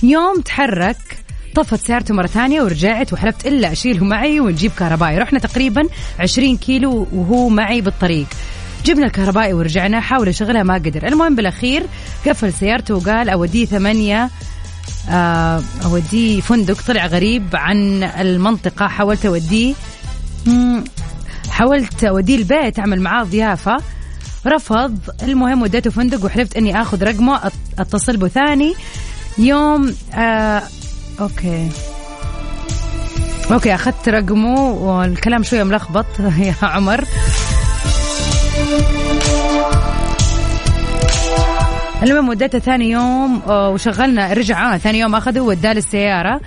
يوم 0.02 0.40
تحرك 0.40 0.96
طفت 1.54 1.86
سيارته 1.86 2.14
مرة 2.14 2.26
ثانية 2.26 2.62
ورجعت 2.62 3.12
وحلفت 3.12 3.46
إلا 3.46 3.72
أشيله 3.72 4.04
معي 4.04 4.40
ونجيب 4.40 4.70
كهربائي. 4.78 5.18
رحنا 5.18 5.38
تقريبا 5.38 5.88
20 6.18 6.56
كيلو 6.56 7.06
وهو 7.12 7.48
معي 7.48 7.80
بالطريق. 7.80 8.26
جبنا 8.84 9.06
الكهربائي 9.06 9.52
ورجعنا 9.52 10.00
حاول 10.00 10.28
يشغلها 10.28 10.62
ما 10.62 10.74
قدر. 10.74 11.06
المهم 11.06 11.34
بالأخير 11.34 11.86
قفل 12.26 12.52
سيارته 12.52 12.94
وقال 12.94 13.28
أوديه 13.28 13.64
ثمانية 13.66 14.30
آه، 15.10 15.62
أوديه 15.84 16.40
فندق. 16.40 16.82
طلع 16.82 17.06
غريب 17.06 17.44
عن 17.54 18.02
المنطقة 18.02 18.88
حاولت 18.88 19.26
أوديه. 19.26 19.74
حاولت 21.56 22.04
اوديه 22.04 22.36
البيت 22.36 22.78
أعمل 22.78 23.00
معاه 23.00 23.24
ضيافة. 23.24 23.76
رفض. 24.46 24.98
المهم 25.22 25.62
وديته 25.62 25.90
فندق 25.90 26.24
وحلفت 26.24 26.56
إني 26.56 26.82
آخذ 26.82 27.04
رقمه. 27.04 27.40
أتصل 27.78 28.16
به 28.16 28.28
ثاني. 28.28 28.74
يوم 29.38 29.94
آه 30.14 30.62
okay. 31.20 31.68
okay 33.52 33.74
أخذت 33.74 34.08
رقمه 34.08 34.70
والكلام 34.70 35.42
شوية 35.42 35.62
ملخبط. 35.62 36.06
يا 36.38 36.54
عمر. 36.62 37.04
المهم 42.02 42.28
وديته 42.28 42.58
ثاني 42.58 42.90
يوم 42.90 43.42
آه، 43.46 43.70
وشغلنا 43.70 44.32
رجع 44.32 44.78
ثاني 44.78 44.98
يوم 44.98 45.14
أخذه 45.14 45.40
وداه 45.40 45.72
للسيارة. 45.72 46.40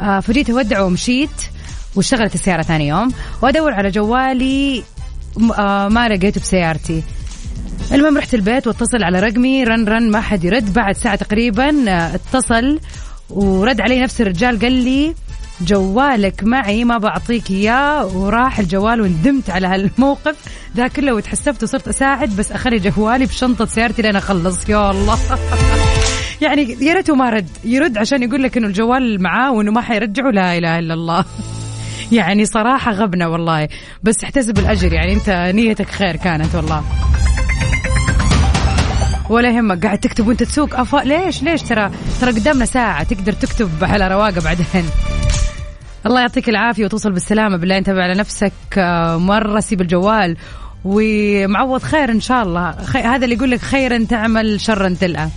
آه 0.00 0.20
فجيت 0.20 0.50
أودعه 0.50 0.84
ومشيت. 0.84 1.51
واشتغلت 1.96 2.34
السيارة 2.34 2.62
ثاني 2.62 2.88
يوم 2.88 3.12
وأدور 3.42 3.72
على 3.72 3.90
جوالي 3.90 4.82
آه، 5.58 5.88
ما 5.88 6.08
لقيته 6.08 6.40
بسيارتي. 6.40 7.02
المهم 7.92 8.18
رحت 8.18 8.34
البيت 8.34 8.66
واتصل 8.66 9.02
على 9.02 9.20
رقمي 9.20 9.64
رن 9.64 9.84
رن 9.84 10.10
ما 10.10 10.20
حد 10.20 10.44
يرد. 10.44 10.72
بعد 10.72 10.96
ساعة 10.96 11.16
تقريبا 11.16 11.90
آه، 11.90 12.14
اتصل 12.14 12.80
ورد 13.30 13.80
علي 13.80 14.00
نفس 14.00 14.20
الرجال 14.20 14.58
قال 14.58 14.72
لي 14.72 15.14
جوالك 15.60 16.44
معي 16.44 16.84
ما 16.84 16.98
بعطيك 16.98 17.50
إياه. 17.50 18.06
وراح 18.06 18.58
الجوال 18.58 19.00
وندمت 19.00 19.50
على 19.50 19.66
هالموقف. 19.66 20.36
ذا 20.76 20.88
كله 20.88 21.14
وتحسبت 21.14 21.62
وصرت 21.62 21.88
أساعد 21.88 22.36
بس 22.36 22.52
أخلي 22.52 22.78
جوالي 22.78 23.26
بشنطة 23.26 23.64
سيارتي 23.64 24.02
لين 24.02 24.16
أخلص. 24.16 24.68
يا 24.68 24.90
الله. 24.90 25.18
يعني 26.42 26.76
يا 26.80 26.94
ريته 26.94 27.14
ما 27.14 27.30
رد. 27.30 27.48
يرد 27.64 27.98
عشان 27.98 28.22
يقول 28.22 28.42
لك 28.42 28.56
إنه 28.56 28.66
الجوال 28.66 29.22
معاه 29.22 29.52
وإنه 29.52 29.72
ما 29.72 29.80
حيرجعه. 29.80 30.30
لا 30.30 30.58
إله 30.58 30.78
إلا 30.78 30.94
الله. 30.94 31.24
يعني 32.12 32.44
صراحة 32.44 32.92
غبنة 32.92 33.28
والله. 33.28 33.68
بس 34.02 34.24
احتسب 34.24 34.58
الأجر 34.58 34.92
يعني 34.92 35.12
أنت 35.12 35.52
نيتك 35.54 35.90
خير 35.90 36.16
كانت 36.16 36.54
والله. 36.54 36.84
ولا 39.30 39.50
يهمك 39.50 39.86
قاعد 39.86 39.98
تكتب 39.98 40.26
وأنت 40.26 40.42
تسوق. 40.42 40.80
أفا 40.80 40.96
ليش؟ 40.96 41.42
ليش؟ 41.42 41.62
ترى 41.62 41.90
ترى 42.20 42.30
قدامنا 42.30 42.64
ساعة 42.64 43.02
تقدر 43.02 43.32
تكتب 43.32 43.70
على 43.82 44.08
رواقة 44.08 44.40
بعدين. 44.44 44.84
الله 46.06 46.20
يعطيك 46.20 46.48
العافية 46.48 46.84
وتوصل 46.84 47.12
بالسلامة 47.12 47.56
بالله. 47.56 47.78
انتبه 47.78 48.02
على 48.02 48.14
نفسك 48.14 48.52
آه، 48.78 49.16
مرة 49.16 49.60
سيب 49.60 49.80
الجوال. 49.80 50.36
ومعوض 50.84 51.82
خير 51.82 52.10
إن 52.10 52.20
شاء 52.20 52.42
الله. 52.42 52.72
خي... 52.84 52.98
هذا 52.98 53.24
اللي 53.24 53.36
يقول 53.36 53.50
لك 53.50 53.60
خيرا 53.60 54.04
تعمل 54.08 54.60
شرا 54.60 54.96
تلقى 55.00 55.28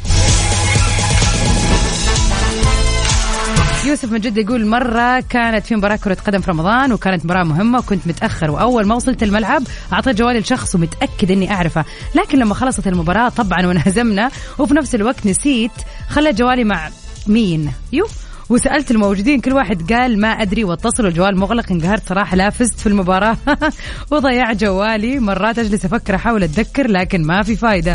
يوسف 3.85 4.11
من 4.11 4.19
جدة 4.19 4.41
يقول 4.41 4.65
مرة 4.65 5.19
كانت 5.19 5.65
في 5.65 5.75
مباراة 5.75 5.95
كرة 5.95 6.17
قدم 6.25 6.41
في 6.41 6.51
رمضان 6.51 6.93
وكانت 6.93 7.25
مباراة 7.25 7.43
مهمة 7.43 7.79
وكنت 7.79 8.07
متأخر. 8.07 8.51
وأول 8.51 8.85
ما 8.85 8.95
وصلت 8.95 9.23
الملعب 9.23 9.63
أعطيت 9.93 10.15
جوالي 10.15 10.39
لشخص 10.39 10.75
ومتأكد 10.75 11.31
إني 11.31 11.51
أعرفه. 11.51 11.85
لكن 12.15 12.39
لما 12.39 12.53
خلصت 12.53 12.87
المباراة 12.87 13.29
طبعا 13.29 13.67
وانهزمنا 13.67 14.31
وفي 14.59 14.73
نفس 14.73 14.95
الوقت 14.95 15.25
نسيت 15.25 15.71
خليت 16.09 16.35
جوالي 16.35 16.63
مع 16.63 16.89
مين؟ 17.27 17.71
يو. 17.93 18.05
وسألت 18.49 18.91
الموجودين 18.91 19.41
كل 19.41 19.53
واحد 19.53 19.93
قال 19.93 20.21
ما 20.21 20.27
أدري 20.27 20.63
واتصل 20.63 21.05
الجوال 21.05 21.37
مغلق 21.37 21.71
انقهرت 21.71 22.09
صراحة 22.09 22.35
لا 22.35 22.49
فزت 22.49 22.79
في 22.79 22.87
المباراة. 22.87 23.37
وضيعت 24.11 24.55
جوالي 24.57 25.19
مرات 25.19 25.59
أجلس 25.59 25.85
أفكر 25.85 26.15
أحاول 26.15 26.43
أتذكر 26.43 26.87
لكن 26.87 27.23
ما 27.23 27.43
في 27.43 27.55
فايدة. 27.55 27.93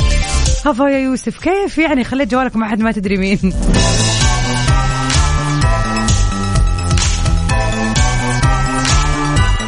هفا 0.66 0.84
يا 0.84 0.98
يوسف 0.98 1.38
كيف 1.40 1.78
يعني 1.78 2.04
خليت 2.04 2.30
جوالك 2.30 2.56
مع 2.56 2.68
حد 2.68 2.80
ما 2.80 2.92
تدري 2.92 3.16
مين؟ 3.16 3.52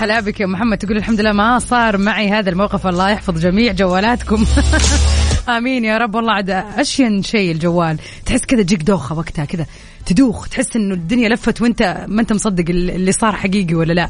هلا 0.02 0.20
بك 0.20 0.40
يا 0.40 0.46
محمد. 0.46 0.78
تقول 0.78 0.96
الحمد 0.96 1.20
لله 1.20 1.32
ما 1.32 1.58
صار 1.58 1.98
معي 1.98 2.30
هذا 2.30 2.50
الموقف. 2.50 2.86
الله 2.86 3.10
يحفظ 3.10 3.38
جميع 3.38 3.72
جوالاتكم. 3.72 4.46
آمين 5.56 5.84
يا 5.84 5.98
رب. 5.98 6.14
والله 6.14 6.32
عاد 6.32 6.50
أشين 6.50 7.22
شيء 7.22 7.52
الجوال. 7.52 7.98
تحس 8.26 8.40
كذا 8.40 8.62
تجيك 8.62 8.82
دوخة 8.82 9.18
وقتها 9.18 9.44
كذا 9.44 9.66
تدوخ. 10.06 10.48
تحس 10.48 10.76
إنه 10.76 10.94
الدنيا 10.94 11.28
لفت 11.28 11.62
وأنت 11.62 12.06
ما 12.08 12.20
أنت 12.20 12.32
مصدق 12.32 12.64
اللي 12.68 13.12
صار 13.12 13.36
حقيقي 13.36 13.74
ولا 13.74 13.92
لا. 13.92 14.08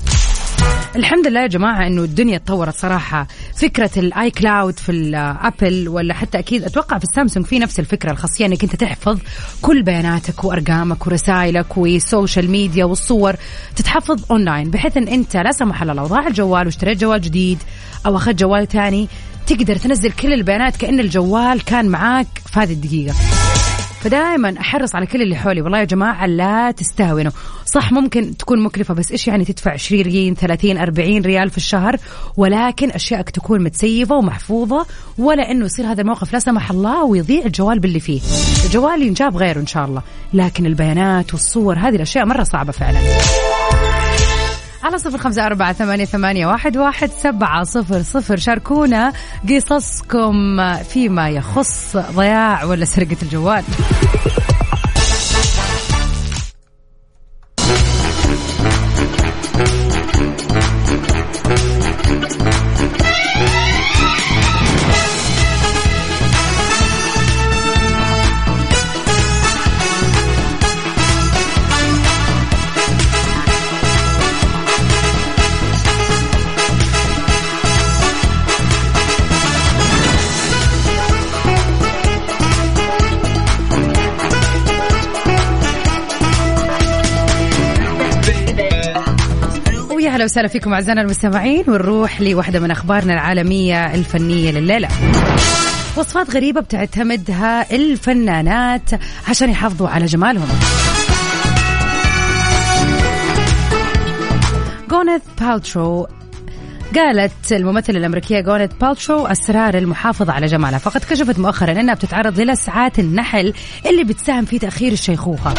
الحمد 0.97 1.27
لله 1.27 1.41
يا 1.41 1.47
جماعة 1.47 1.87
إنه 1.87 2.03
الدنيا 2.03 2.39
تطورت 2.39 2.75
صراحة. 2.75 3.27
فكرة 3.57 3.91
ال 3.97 4.31
iCloud 4.31 4.79
في 4.79 4.93
ال 4.93 5.09
Apple 5.09 5.89
ولا 5.89 6.15
حتى 6.15 6.39
أكيد 6.39 6.65
أتوقع 6.65 6.99
في 6.99 7.05
السامسونج 7.05 7.47
في 7.47 7.59
نفس 7.59 7.81
الفكرة 7.81 8.11
الخاصية 8.11 8.47
إنك 8.47 8.63
أنت 8.63 8.77
تحفظ 8.77 9.19
كل 9.63 9.83
بياناتك 9.83 10.45
وأرقامك 10.45 11.07
ورسائلك 11.07 11.77
وال 11.77 11.95
social 11.95 12.51
media 12.51 12.85
والصور 12.85 13.35
تتحفظ 13.77 14.25
أونلاين 14.31 14.71
بحيث 14.71 14.97
إن 14.97 15.09
أنت 15.09 15.37
لا 15.37 15.53
سمح 15.53 15.83
الله 15.83 15.95
لو 15.95 16.07
ضاع 16.07 16.27
الجوال 16.27 16.67
واشتريت 16.67 17.01
جوال 17.01 17.21
جديد 17.21 17.59
أو 18.07 18.17
أخذت 18.17 18.39
جوال 18.39 18.69
ثاني 18.69 19.09
تقدر 19.47 19.77
تنزل 19.77 20.13
كل 20.13 20.33
البيانات 20.33 20.77
كأن 20.77 21.01
الجوال 21.01 21.65
كان 21.65 21.89
معاك 21.89 22.27
في 22.53 22.61
هذه 22.61 22.73
الدقيقة. 22.73 23.15
فدائما 24.03 24.55
أحرص 24.61 24.95
على 24.95 25.07
كل 25.07 25.23
اللي 25.23 25.37
حولي. 25.37 25.61
والله 25.61 25.79
يا 25.79 25.85
جماعة 25.85 26.27
لا 26.27 26.71
تستهونوا. 26.71 27.33
صح 27.67 27.93
ممكن 27.93 28.37
تكون 28.37 28.63
مكلفة 28.63 28.95
بس 28.95 29.13
إيش 29.13 29.29
يعني 29.29 29.45
تدفع 29.45 29.73
20 29.73 30.03
ريال 30.03 30.37
30 30.37 30.79
40 30.79 31.23
ريال 31.23 31.51
في 31.51 31.57
الشهر؟ 31.57 31.97
ولكن 32.37 32.91
اشيائك 32.91 33.31
تكون 33.31 33.63
متسيفه 33.63 34.17
ومحفوظة 34.17 34.87
ولا 35.19 35.51
إنه 35.51 35.65
يصير 35.65 35.87
هذا 35.87 36.01
الموقف. 36.01 36.33
لا 36.33 36.39
سمح 36.39 36.71
الله 36.71 37.05
ويضيع 37.05 37.45
الجوال 37.45 37.79
باللي 37.79 38.01
فيه. 38.01 38.21
الجوال 38.65 39.03
ينجاب 39.03 39.37
غيره 39.37 39.61
إن 39.61 39.67
شاء 39.67 39.85
الله. 39.85 40.03
لكن 40.35 40.67
البيانات 40.67 41.33
والصور 41.33 41.79
هذه 41.79 41.97
الأشياء 41.97 42.27
مرة 42.27 42.43
صعبة 42.43 42.73
فعلا. 42.73 42.99
على 44.83 44.99
صفر 44.99 45.19
خمسة 45.19 45.47
أربعة 45.47 45.73
ثمانية, 45.73 46.05
ثمانية 46.05 46.47
واحد, 46.47 46.77
واحد 46.77 47.11
سبعة 47.11 47.65
صفر 47.65 48.03
صفر. 48.03 48.37
شاركونا 48.37 49.13
قصصكم 49.51 50.35
فيما 50.83 51.29
يخص 51.29 51.97
ضياع 51.97 52.65
ولا 52.65 52.85
سرقة 52.85 53.17
الجوال. 53.23 53.65
أهلا 90.23 90.31
وسهلا 90.31 90.49
فيكم 90.49 90.75
أعزائنا 90.75 91.03
المستمعين 91.03 91.65
ونروح 91.69 92.21
لواحدة 92.21 92.61
من 92.61 92.71
أخبارنا 92.71 93.13
العالمية 93.13 93.95
الفنية 93.95 94.51
لليلة. 94.51 94.89
وصفات 95.97 96.31
غريبة 96.31 96.61
بتعتمدها 96.61 97.75
الفنانات 97.75 98.91
عشان 99.29 99.51
يحافظوا 99.51 99.89
على 99.89 100.07
جمالهم. 100.07 100.49
جوينيث 104.91 105.23
بالترو 105.41 106.07
قالت 106.95 107.53
الممثلة 107.53 107.99
الأمريكية 107.99 108.41
جوينيث 108.41 108.71
بالترو 108.81 109.27
أسرار 109.27 109.75
المحافظة 109.79 110.33
على 110.33 110.47
جمالها 110.47 110.79
فقد 110.79 111.01
كشفت 111.11 111.39
مؤخرا 111.39 111.73
أنها 111.73 111.95
بتتعرض 111.95 112.41
للسعات 112.41 112.99
النحل 112.99 113.53
اللي 113.87 114.05
بتساهم 114.05 114.45
في 114.45 114.59
تأخير 114.59 114.93
الشيخوخة 114.93 115.55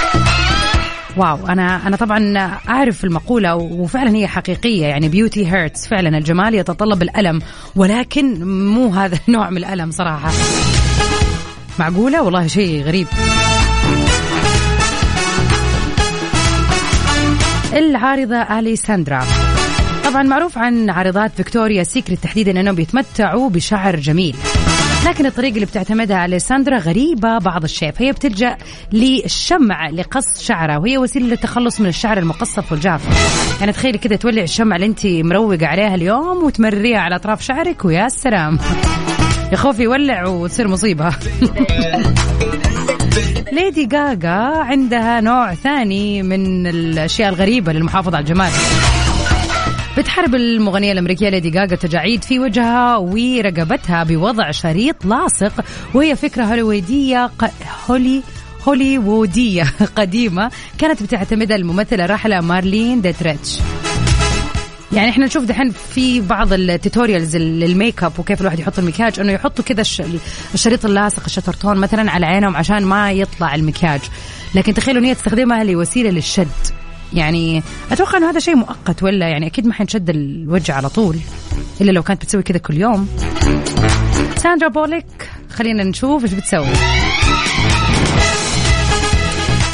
wow 1.17 1.47
أنا 1.47 1.87
أنا 1.87 1.95
طبعا 1.95 2.37
أعرف 2.69 3.03
المقولة 3.03 3.55
وفعلا 3.55 4.15
هي 4.15 4.27
حقيقية 4.27 4.85
يعني 4.85 5.09
beauty 5.09 5.51
hurts 5.51 5.87
فعلا 5.87 6.17
الجمال 6.17 6.55
يتطلب 6.55 7.01
الألم 7.01 7.41
ولكن 7.75 8.45
مو 8.45 8.87
هذا 8.87 9.19
النوع 9.27 9.49
من 9.49 9.57
الألم 9.57 9.91
صراحة. 9.91 10.31
معقولة؟ 11.79 12.21
والله 12.21 12.47
شيء 12.47 12.83
غريب. 12.83 13.07
العارضة 17.73 18.35
أليساندرا. 18.35 19.23
طبعا 20.05 20.23
معروف 20.23 20.57
عن 20.57 20.89
عارضات 20.89 21.31
Victoria's 21.37 21.83
Secret 21.83 22.19
تحديدا 22.19 22.59
أنهم 22.59 22.75
بيتمتعوا 22.75 23.49
بشعر 23.49 23.95
جميل. 23.95 24.35
لكن 25.05 25.25
الطريقة 25.25 25.55
اللي 25.55 25.65
بتعتمدها 25.65 26.25
أليساندرا 26.25 26.77
غريبة 26.77 27.37
بعض 27.37 27.63
الشيء 27.63 27.91
فهي 27.91 28.11
بتلجأ 28.11 28.57
للشمع 28.91 29.89
لقص 29.89 30.41
شعرها 30.41 30.77
وهي 30.77 30.97
وسيلة 30.97 31.25
للتخلص 31.25 31.81
من 31.81 31.87
الشعر 31.87 32.17
المقصف 32.17 32.71
والجاف. 32.71 33.01
يعني 33.59 33.71
تخيلي 33.71 33.97
كده 33.97 34.15
تولع 34.15 34.43
الشمع 34.43 34.75
اللي 34.75 34.87
انت 34.87 35.05
مروقة 35.05 35.67
عليها 35.67 35.95
اليوم 35.95 36.43
وتمرريها 36.43 36.99
على 36.99 37.15
أطراف 37.15 37.41
شعرك 37.41 37.85
ويا 37.85 38.09
سلام. 38.09 38.59
يا 39.51 39.57
خوفي 39.57 39.83
يولع 39.83 40.27
وتصير 40.27 40.67
مصيبة. 40.67 41.15
ليدي 43.53 43.85
جاجا 43.85 44.29
عندها 44.63 45.21
نوع 45.21 45.53
ثاني 45.53 46.23
من 46.23 46.67
الأشياء 46.67 47.29
الغريبة 47.29 47.73
للمحافظة 47.73 48.17
على 48.17 48.23
الجمال. 48.23 48.51
بتحارب 49.97 50.35
المغنية 50.35 50.91
الأمريكية 50.91 51.29
ليدي 51.29 51.49
جاجا 51.49 51.75
تجاعيد 51.75 52.23
في 52.23 52.39
وجهها 52.39 52.97
ورقبتها 52.97 54.03
بوضع 54.03 54.51
شريط 54.51 55.05
لاصق 55.05 55.65
وهي 55.93 56.15
فكرة 56.15 56.43
هوليوودية 56.43 57.31
هولي 57.89 58.21
هوليوودية 58.67 59.63
قديمة 59.97 60.51
كانت 60.77 61.03
بتعتمدها 61.03 61.57
الممثلة 61.57 62.05
الراحلة 62.05 62.41
مارلين 62.41 63.01
ديتريتش. 63.01 63.59
يعني 64.91 65.09
إحنا 65.09 65.25
نشوف 65.25 65.43
دحين 65.43 65.71
في 65.71 66.21
بعض 66.21 66.53
ال 66.53 66.60
tutorials 66.60 67.23
لل 67.23 67.37
makeup 67.37 68.19
وكيف 68.19 68.41
الواحد 68.41 68.59
يحط 68.59 68.79
المكياج 68.79 69.19
إنه 69.19 69.31
يحطوا 69.31 69.65
كذا 69.65 69.81
الشريط 70.53 70.85
اللاصق 70.85 71.23
الشترتون 71.25 71.77
مثلا 71.77 72.11
على 72.11 72.25
عينهم 72.25 72.55
عشان 72.55 72.85
ما 72.85 73.11
يطلع 73.11 73.55
المكياج. 73.55 74.01
لكن 74.55 74.73
تخيلوا 74.73 75.01
ان 75.01 75.05
هي 75.05 75.15
تستخدمها 75.15 75.63
لوسيلة 75.63 76.09
للشد. 76.09 76.82
يعني 77.13 77.63
أتوقع 77.91 78.17
إنه 78.17 78.29
هذا 78.29 78.39
شيء 78.39 78.55
مؤقت 78.55 79.03
ولا 79.03 79.29
يعني 79.29 79.47
أكيد 79.47 79.67
ما 79.67 79.73
حنشد 79.73 80.09
الوجه 80.09 80.73
على 80.73 80.89
طول 80.89 81.17
إلا 81.81 81.91
لو 81.91 82.03
كانت 82.03 82.21
بتسوي 82.21 82.43
كذا 82.43 82.57
كل 82.57 82.77
يوم. 82.77 83.07
ساندرا 84.37 84.67
بوليك 84.67 85.29
خلينا 85.49 85.83
نشوف 85.83 86.23
إيش 86.23 86.33
بتسوي. 86.33 86.67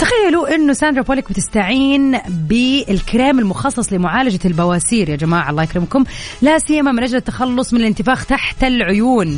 تخيلوا 0.02 0.56
إنه 0.56 0.74
ساندرا 0.74 1.04
بوليك 1.04 1.30
بتستعين 1.30 2.20
بالكريم 2.28 3.40
المخصص 3.40 3.94
لمعالجة 3.94 4.40
البواسير. 4.46 5.10
يا 5.10 5.16
جماعة 5.16 5.50
الله 5.50 5.64
يكرمكم. 5.64 6.04
لا 6.42 6.60
سيما 6.60 6.92
من 6.92 7.04
أجل 7.04 7.16
التخلص 7.16 7.74
من 7.74 7.80
الانتفاخ 7.80 8.26
تحت 8.26 8.64
العيون. 8.64 9.38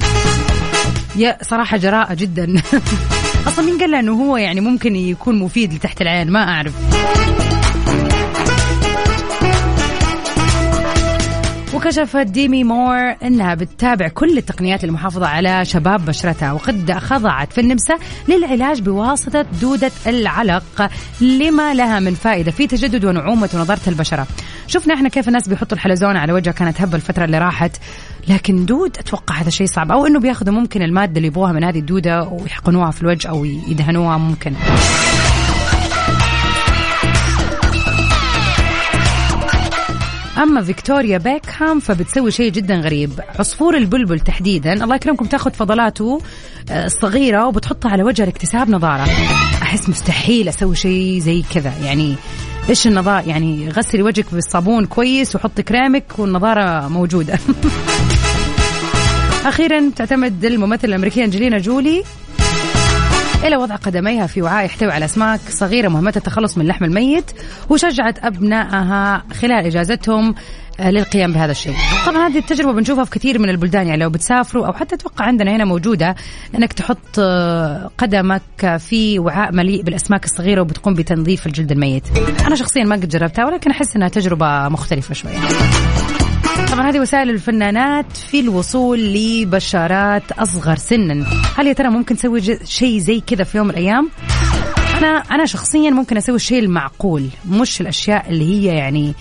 يا 1.16 1.38
صراحة 1.42 1.78
جراءة 1.78 2.14
جدا. 2.14 2.62
أصلا 3.48 3.66
مين 3.66 3.78
قال 3.78 3.96
إنه 3.96 4.12
هو 4.14 4.38
يعني 4.38 4.62
ممكن 4.62 4.96
يكون 4.96 5.40
مفيد 5.40 5.74
لتحت 5.74 6.02
العين؟ 6.02 6.32
ما 6.32 6.50
أعرف. 6.50 6.74
وكشفت 11.82 12.28
ديمي 12.28 12.64
مور 12.64 13.16
إنها 13.24 13.56
بتتابع 13.56 14.08
كل 14.08 14.38
التقنيات 14.38 14.84
المحافظة 14.84 15.28
على 15.28 15.66
شباب 15.66 16.06
بشرتها 16.06 16.52
وقد 16.52 16.92
خضعت 16.92 17.54
في 17.54 17.62
النمسا 17.62 17.96
للعلاج 18.28 18.82
بواسطة 18.82 19.46
دودة 19.62 19.92
العلق 20.08 20.90
لما 21.22 21.74
لها 21.74 22.00
من 22.00 22.14
فائدة 22.14 22.52
في 22.52 22.68
تجدد 22.68 23.06
ونعومة 23.06 23.50
ونضاره 23.54 23.80
البشرة. 23.88 24.28
شفنا 24.68 24.94
إحنا 24.94 25.10
كيف 25.10 25.28
الناس 25.28 25.50
بيحطوا 25.50 25.78
الحلزونه 25.78 26.20
على 26.20 26.34
وجهها 26.34 26.54
كانت 26.54 26.82
هبه 26.82 26.96
الفترة 26.96 27.26
اللي 27.26 27.40
راحت 27.40 27.78
لكن 28.28 28.66
دود 28.66 28.98
أتوقع 28.98 29.36
هذا 29.36 29.50
شيء 29.50 29.68
صعب 29.68 29.92
أو 29.92 30.06
إنه 30.06 30.20
بياخذوا 30.20 30.54
ممكن 30.54 30.82
المادة 30.82 31.18
اللي 31.18 31.28
يبغوها 31.28 31.52
من 31.52 31.64
هذه 31.64 31.80
الدودة 31.80 32.24
ويحقنوها 32.24 32.92
في 32.92 33.02
الوجه 33.02 33.28
أو 33.28 33.46
يدهنوها 33.46 34.18
ممكن. 34.18 34.54
أما 40.42 40.62
فيكتوريا 40.62 41.18
بيكهام 41.18 41.80
فبتسوي 41.80 42.32
شيء 42.32 42.52
جدا 42.52 42.76
غريب. 42.76 43.12
عصفور 43.40 43.78
البلبل 43.78 44.20
تحديدا. 44.20 44.74
الله 44.74 44.96
يكرمكم 44.96 45.26
تأخذ 45.26 45.52
فضلاته 45.52 46.22
الصغيرة 46.72 47.48
وبتحطها 47.48 47.92
على 47.92 48.04
وجهها 48.04 48.26
لاكتساب 48.26 48.70
نظارة. 48.70 49.04
أحس 49.62 49.90
مستحيل 49.90 50.50
أسوي 50.50 50.76
شيء 50.76 51.20
زي 51.20 51.44
كذا. 51.54 51.74
يعني 51.84 52.16
إيش 52.70 52.88
النظاره 52.88 53.24
يعني 53.28 53.70
غسلي 53.70 54.04
وجهك 54.04 54.26
بالصابون 54.32 54.86
كويس 54.86 55.36
وحطي 55.36 55.64
كريمك 55.64 56.06
والنظارة 56.18 56.88
موجودة. 56.88 57.40
أخيرا 59.46 59.92
تعتمد 59.96 60.46
الممثلة 60.46 60.90
الأمريكية 60.90 61.26
أنجلينا 61.26 61.58
جولي. 61.58 62.04
إلى 63.44 63.56
وضع 63.56 63.76
قدميها 63.76 64.28
في 64.28 64.42
وعاء 64.42 64.66
يحتوي 64.66 64.92
على 64.92 65.06
أسماك 65.06 65.40
صغيرة 65.50 65.90
مهمة 65.90 66.14
التخلص 66.16 66.58
من 66.58 66.64
اللحم 66.64 66.86
الميت 66.86 67.32
وشجعت 67.70 68.26
أبنائها 68.26 69.24
خلال 69.34 69.66
إجازتهم 69.66 70.36
للقيام 70.80 71.34
بهذا 71.34 71.52
الشيء. 71.52 71.76
طبعا 72.06 72.28
هذه 72.28 72.38
التجربة 72.38 72.74
بنشوفها 72.74 73.04
في 73.04 73.12
كثير 73.12 73.40
من 73.40 73.50
البلدان 73.50 73.88
يعني 73.88 74.02
لو 74.02 74.10
بتسافروا 74.10 74.68
أو 74.68 74.74
حتى 74.74 74.96
أتوقع 74.96 75.26
عندنا 75.26 75.56
هنا 75.56 75.66
موجودة 75.66 76.16
أنك 76.56 76.74
تحط 76.74 77.20
قدمك 77.98 78.78
في 78.80 79.20
وعاء 79.20 79.54
مليء 79.54 79.82
بالأسماك 79.84 80.26
الصغيرة 80.26 80.62
وبتقوم 80.62 80.94
بتنظيف 80.94 81.48
الجلد 81.48 81.72
الميت. 81.72 82.04
أنا 82.48 82.56
شخصيا 82.56 82.84
ما 82.84 82.96
قد 82.96 83.10
جربتها 83.10 83.46
ولكن 83.46 83.72
أحس 83.72 83.96
أنها 83.96 84.08
تجربة 84.08 84.70
مختلفة 84.70 85.14
شوية 85.14 85.38
طبعا 86.72 86.90
هذه 86.90 87.00
وسائل 87.00 87.30
الفنانات 87.30 88.18
في 88.18 88.40
الوصول 88.40 89.00
لبشارات 89.14 90.32
أصغر 90.32 90.76
سنا. 90.76 91.26
هل 91.58 91.68
يا 91.68 91.74
ترى 91.74 91.90
ممكن 91.90 92.16
تسوي 92.16 92.42
شيء 92.64 93.00
زي 93.00 93.20
كذا 93.20 93.44
في 93.44 93.58
يوم 93.58 93.68
من 93.68 93.74
الأيام؟ 93.74 94.10
أنا 94.98 95.24
أنا 95.32 95.46
شخصيا 95.46 95.90
ممكن 95.90 96.18
أسوي 96.18 96.36
الشيء 96.36 96.60
المعقول 96.60 97.28
مش 97.50 97.82
الأشياء 97.82 98.30
اللي 98.30 98.46
هي 98.46 98.66
يعني 98.66 99.14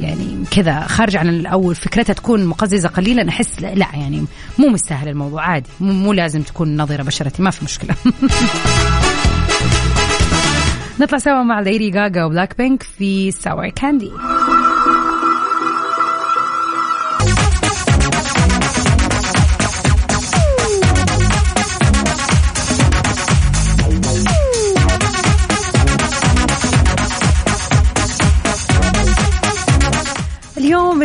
يعني 0.00 0.44
كذا 0.50 0.80
خارج 0.80 1.16
عن 1.16 1.46
أو 1.46 1.74
فكرتها 1.74 2.12
تكون 2.12 2.46
مقززة 2.46 2.88
قليلا. 2.88 3.28
أحس 3.28 3.60
لا, 3.60 3.86
يعني 3.94 4.24
مو 4.58 4.68
مستاهل 4.68 5.08
الموضوع 5.08 5.42
عادي. 5.42 5.70
مو, 5.80 5.92
مو 5.92 6.12
لازم 6.12 6.42
تكون 6.42 6.76
نضيرة 6.76 7.02
بشرتي 7.02 7.42
ما 7.42 7.50
في 7.50 7.64
مشكلة. 7.64 7.94
نطلع 11.00 11.18
سوا 11.18 11.42
مع 11.42 11.60
Lady 11.60 11.90
Gaga 11.90 12.24
وبلاك 12.24 12.58
بينك 12.58 12.82
في 12.82 13.30
Sour 13.30 13.68
Candy 13.68 14.10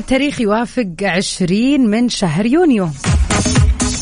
التاريخ 0.06 0.42
يوافق 0.42 0.88
20 1.02 1.90
من 1.90 2.10
شهر 2.10 2.46
يونيو. 2.46 2.90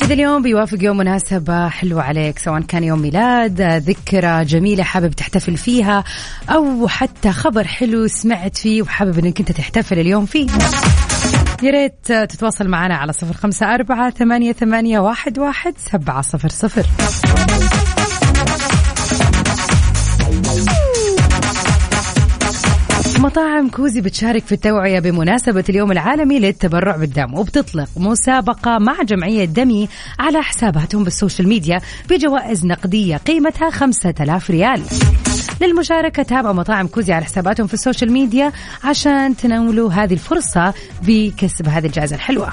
إذا 0.03 0.13
اليوم 0.13 0.41
بيوافق 0.41 0.77
يوم 0.81 0.97
مناسبة 0.97 1.69
حلوة 1.69 2.03
عليك 2.03 2.39
سواء 2.39 2.61
كان 2.61 2.83
يوم 2.83 2.99
ميلاد 2.99 3.61
ذكرى 3.61 4.45
جميلة 4.45 4.83
حابب 4.83 5.11
تحتفل 5.11 5.57
فيها 5.57 6.03
أو 6.49 6.87
حتى 6.87 7.31
خبر 7.31 7.67
حلو 7.67 8.07
سمعت 8.07 8.57
فيه 8.57 8.81
وحابب 8.81 9.19
أنك 9.19 9.39
أنت 9.39 9.51
تحتفل 9.51 9.99
اليوم 9.99 10.25
فيه. 10.25 10.47
يا 11.63 11.71
ريت 11.71 12.07
تتواصل 12.07 12.67
معنا 12.67 12.95
على 12.95 13.13
صفر 13.13 13.33
خمسة 13.33 13.73
أربعة 13.73 14.09
ثمانية, 14.09 14.51
ثمانية 14.53 14.99
واحد, 14.99 15.39
واحد 15.39 15.73
سبعة 15.77 16.21
صفر 16.21 16.49
صفر. 16.49 16.85
مطاعم 23.23 23.69
كوزي 23.69 24.01
بتشارك 24.01 24.45
في 24.45 24.51
التوعية 24.51 24.99
بمناسبة 24.99 25.63
اليوم 25.69 25.91
العالمي 25.91 26.39
للتبرع 26.39 26.97
بالدم 26.97 27.33
وبتطلق 27.33 27.89
مسابقة 27.97 28.77
مع 28.77 29.03
جمعية 29.03 29.45
دمي 29.45 29.89
على 30.19 30.41
حساباتهم 30.41 31.03
بال 31.03 31.14
social 31.14 31.47
media 31.47 31.81
بجوائز 32.09 32.65
نقدية 32.65 33.17
قيمتها 33.17 33.69
5000 33.69 34.49
ريال. 34.49 34.81
للمشاركة 35.61 36.23
تابعوا 36.23 36.53
مطاعم 36.53 36.87
كوزي 36.87 37.13
على 37.13 37.25
حساباتهم 37.25 37.67
في 37.67 37.73
ال 37.73 37.79
social 37.79 38.11
media 38.11 38.51
عشان 38.83 39.35
تنالوا 39.35 39.91
هذه 39.91 40.13
الفرصة 40.13 40.73
بكسب 41.03 41.67
هذه 41.67 41.85
الجائزة 41.85 42.15
الحلوة. 42.15 42.49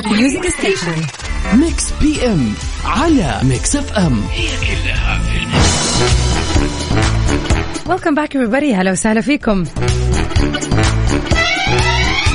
Music 0.00 0.44
station. 0.48 1.06
Mix 1.54 1.92
PM 2.00 2.52
على 2.84 3.40
Mix 3.42 3.76
FM 3.76 4.22
هي 4.32 4.48
كلها 4.60 5.18
في 5.18 5.46
welcome 7.90 8.14
back 8.14 8.38
everybody. 8.38 8.74
هلا 8.74 8.92
وسهلا 8.92 9.20
فيكم 9.20 9.64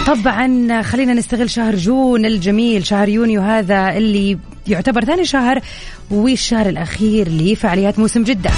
طبعا 0.08 0.82
خلينا 0.82 1.14
نستغل 1.14 1.50
شهر 1.50 1.76
June 1.76 2.26
الجميل 2.26 2.86
شهر 2.86 3.10
يونيو 3.10 3.42
هذا 3.42 3.98
اللي 3.98 4.38
يعتبر 4.68 5.06
ثاني 5.06 5.26
شهر 5.26 5.62
والشهر 6.12 6.70
الأخير 6.70 7.30
لفعاليات 7.30 8.00
موسم 8.00 8.24
جدة. 8.24 8.52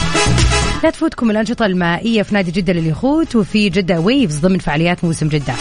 لا 0.84 0.90
تفوتكم 0.90 1.32
الأنشطة 1.32 1.66
المائية 1.66 2.22
في 2.22 2.34
نادي 2.34 2.52
جدة 2.52 2.74
لليخوت 2.74 3.36
وفي 3.36 3.70
جدة 3.70 4.00
Waves 4.00 4.40
ضمن 4.40 4.60
فعاليات 4.60 5.04
موسم 5.04 5.28
جدة. 5.28 5.54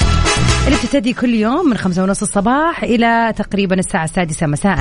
اللي 0.68 0.78
بتبتدي 0.78 1.12
كل 1.12 1.34
يوم 1.34 1.70
من 1.70 1.76
خمسة 1.76 2.02
ونص 2.02 2.22
الصباح 2.22 2.82
إلى 2.82 3.32
تقريبا 3.36 3.74
الساعة 3.74 4.04
السادسة 4.04 4.46
مساء. 4.46 4.78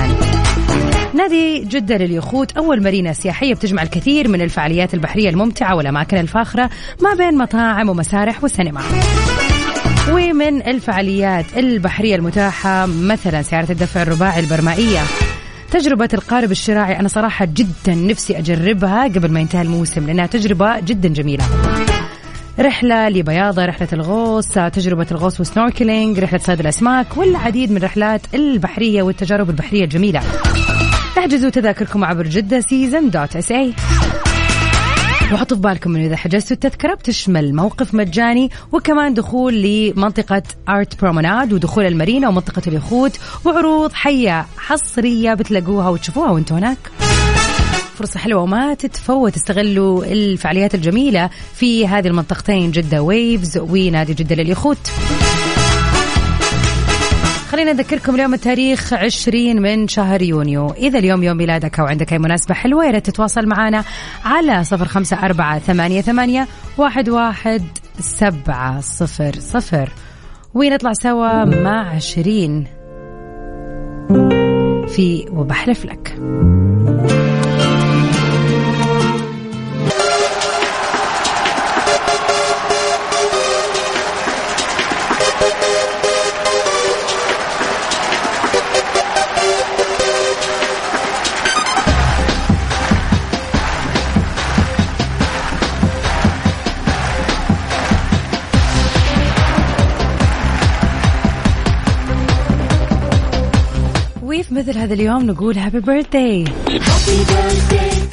نادي 1.14 1.64
جدة 1.64 1.96
لليخوت 1.96 2.56
أول 2.56 2.82
مارينا 2.82 3.12
سياحية 3.12 3.54
بتجمع 3.54 3.82
الكثير 3.82 4.28
من 4.28 4.42
الفعاليات 4.42 4.94
البحرية 4.94 5.30
الممتعة 5.30 5.74
والأماكن 5.74 6.16
الفاخرة 6.16 6.70
ما 7.02 7.14
بين 7.14 7.38
مطاعم 7.38 7.88
ومسارح 7.88 8.44
وسينما 8.44 8.80
ومن 10.12 10.66
الفعاليات 10.66 11.44
البحرية 11.56 12.16
المتاحة 12.16 12.86
مثلا 12.86 13.42
سيارة 13.42 13.72
الدفع 13.72 14.02
الرباعي 14.02 14.40
البرمائية. 14.40 15.00
تجربة 15.70 16.08
القارب 16.14 16.50
الشراعي 16.50 17.00
أنا 17.00 17.08
صراحة 17.08 17.44
جدا 17.44 17.94
نفسي 17.94 18.38
أجربها 18.38 19.04
قبل 19.04 19.32
ما 19.32 19.40
ينتهي 19.40 19.62
الموسم 19.62 20.06
لأنها 20.06 20.26
تجربة 20.26 20.80
جدا 20.80 21.08
جميلة. 21.08 21.44
رحلة 22.60 23.08
لبياضة 23.08 23.64
رحلة 23.64 23.88
الغوص 23.92 24.48
تجربة 24.48 25.06
الغوص 25.10 25.40
و 25.40 25.47
snorkeling 25.47 26.18
رحلة 26.18 26.38
صيد 26.38 26.60
الأسماك 26.60 27.16
والعديد 27.16 27.72
من 27.72 27.82
رحلات 27.82 28.20
البحرية 28.34 29.02
والتجارب 29.02 29.50
البحرية 29.50 29.84
الجميلة. 29.84 30.22
احجزوا 31.18 31.50
تذاكركم 31.50 32.04
عبر 32.04 32.26
جدة 32.26 32.60
Season 32.60 33.10
dot 33.10 33.36
SA 33.36 33.72
وحطوا 35.32 35.56
في 35.56 35.62
بالكم 35.62 35.96
إنه 35.96 36.06
إذا 36.06 36.16
حجزتوا 36.16 36.56
التذكرة 36.56 36.94
بتشمل 36.94 37.54
موقف 37.54 37.94
مجاني 37.94 38.50
وكمان 38.72 39.14
دخول 39.14 39.62
لمنطقة 39.62 40.42
Art 40.68 41.00
Promenade 41.00 41.52
ودخول 41.52 41.84
المارينا 41.86 42.28
ومنطقة 42.28 42.62
اليخوت 42.66 43.18
وعروض 43.44 43.92
حية 43.92 44.46
حصرية 44.56 45.34
بتلاقوها 45.34 45.88
وتشوفوها 45.88 46.30
وأنتم 46.30 46.54
هناك. 46.56 46.78
فرصة 47.98 48.20
حلوة 48.20 48.42
وما 48.42 48.74
تتفوت 48.74 49.36
استغلوا 49.36 50.04
الفعاليات 50.04 50.74
الجميلة 50.74 51.30
في 51.54 51.86
هذه 51.86 52.06
المنطقتين 52.06 52.70
جدة 52.70 53.02
ويفز 53.02 53.58
ونادي 53.58 54.14
جدة 54.14 54.36
لليخوت. 54.36 54.90
خلينا 57.48 57.72
نذكركم 57.72 58.14
اليوم 58.14 58.34
التاريخ 58.34 58.92
20 58.92 59.62
من 59.62 59.88
شهر 59.88 60.22
يونيو. 60.22 60.70
إذا 60.70 60.98
اليوم 60.98 61.22
يوم 61.22 61.36
ميلادك 61.36 61.80
أو 61.80 61.86
عندك 61.86 62.12
أي 62.12 62.18
مناسبة 62.18 62.54
حلوة 62.54 62.86
يا 62.86 62.90
ريت 62.90 63.06
تتواصل 63.06 63.46
معنا 63.46 63.84
على 64.24 64.64
صفر 64.64 64.84
خمسة 64.84 65.16
أربعة 65.24 65.58
ثمانية, 65.58 66.00
ثمانية 66.00 66.48
واحد, 66.76 67.08
واحد 67.08 67.62
سبعة 68.00 68.80
صفر 68.80 69.32
صفر. 69.38 69.90
ونطلع 70.54 70.92
سوا 70.92 71.44
مع 71.44 71.94
عشرين 71.94 72.64
في 74.88 75.26
وبحلف 75.30 75.84
لك 75.84 76.18
مثل 104.68 104.78
هذا 104.78 104.94
اليوم 104.94 105.26
نقول 105.26 105.58
هابي 105.58 105.80
بيرثداي 105.80 106.44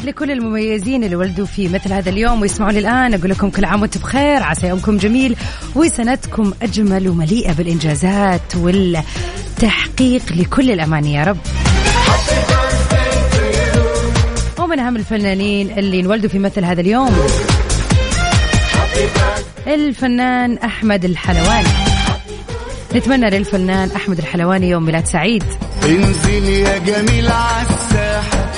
لكل 0.04 0.32
المميزين 0.32 1.04
اللي 1.04 1.16
ولدوا 1.16 1.46
في 1.46 1.68
مثل 1.68 1.94
هذا 1.94 2.10
اليوم 2.10 2.42
ويسمعوني 2.42 2.80
الآن 2.80 3.14
أقول 3.14 3.30
لكم 3.30 3.50
كل 3.50 3.66
عام 3.66 3.82
وأنتم 3.82 4.00
بخير 4.00 4.44
عسى 4.44 4.68
يومكم 4.68 4.98
جميل 4.98 5.36
وسنتكم 5.76 6.54
أجمل 6.62 7.10
ومليئة 7.10 7.54
بالإنجازات 7.54 8.56
والتحقيق 8.56 10.22
لكل 10.32 10.72
الأماني 10.72 11.14
يا 11.14 11.24
رب. 11.24 11.38
ومن 14.60 14.80
أهم 14.80 14.96
الفنانين 14.96 15.80
اللي 15.80 16.00
انولدوا 16.00 16.30
في 16.30 16.40
مثل 16.40 16.66
هذا 16.66 16.82
اليوم 16.82 17.16
الفنان 19.68 20.58
أحمد 20.58 21.06
الحلواني. 21.06 21.70
نتمنى 22.96 23.30
للفنان 23.30 23.90
أحمد 23.96 24.18
الحلواني 24.18 24.70
يوم 24.70 24.86
ميلاد 24.86 25.06
سعيد. 25.06 25.44
انزل 25.86 26.46
يا 26.46 26.78
جميل 26.78 27.28
عالساحة 27.28 28.52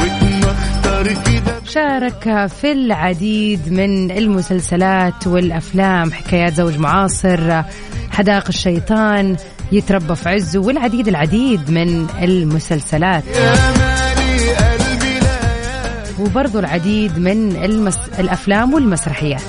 واتمختر 0.00 1.04
كده. 1.06 1.60
شارك 1.64 2.46
في 2.46 2.72
العديد 2.72 3.72
من 3.72 4.10
المسلسلات 4.10 5.26
والأفلام 5.26 6.12
حكايات 6.12 6.54
زوج 6.54 6.78
معاصر 6.78 7.62
حدائق 8.10 8.44
الشيطان 8.48 9.36
يتربى 9.72 10.14
في 10.14 10.28
عزه 10.28 10.58
والعديد 10.60 11.08
العديد 11.08 11.70
من 11.70 12.06
المسلسلات. 12.22 13.24
وبرضو 16.20 16.58
العديد 16.58 17.18
من 17.18 17.64
المس... 17.64 17.98
الأفلام 18.18 18.74
والمسرحيات. 18.74 19.42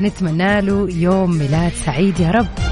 نتمنى 0.00 0.60
له 0.60 0.88
يوم 0.90 1.38
ميلاد 1.38 1.72
سعيد 1.86 2.20
يا 2.20 2.30
رب. 2.30 2.63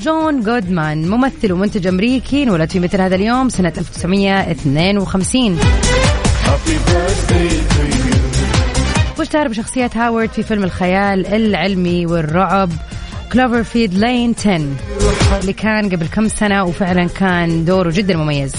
جون 0.00 0.42
جودمان 0.42 1.08
ممثل 1.10 1.52
ومنتج 1.52 1.86
أمريكي 1.86 2.42
انولد 2.42 2.70
في 2.70 2.80
مثل 2.80 3.00
هذا 3.00 3.14
اليوم 3.16 3.48
سنة 3.48 3.72
1952 3.78 5.58
Happy 6.44 6.76
birthday 6.90 7.50
to 7.72 7.82
you. 7.96 9.18
واشتهر 9.18 9.48
بشخصية 9.48 9.90
هاورد 9.94 10.30
في 10.30 10.42
فيلم 10.42 10.64
الخيال 10.64 11.26
العلمي 11.26 12.06
والرعب 12.06 12.70
Cloverfield 13.32 13.94
Lane 13.94 14.34
10 14.38 14.60
اللي 15.40 15.52
كان 15.52 15.88
قبل 15.88 16.06
كم 16.06 16.28
سنة 16.28 16.64
وفعلا 16.64 17.08
كان 17.08 17.64
دوره 17.64 17.90
جدا 17.90 18.16
مميز. 18.16 18.52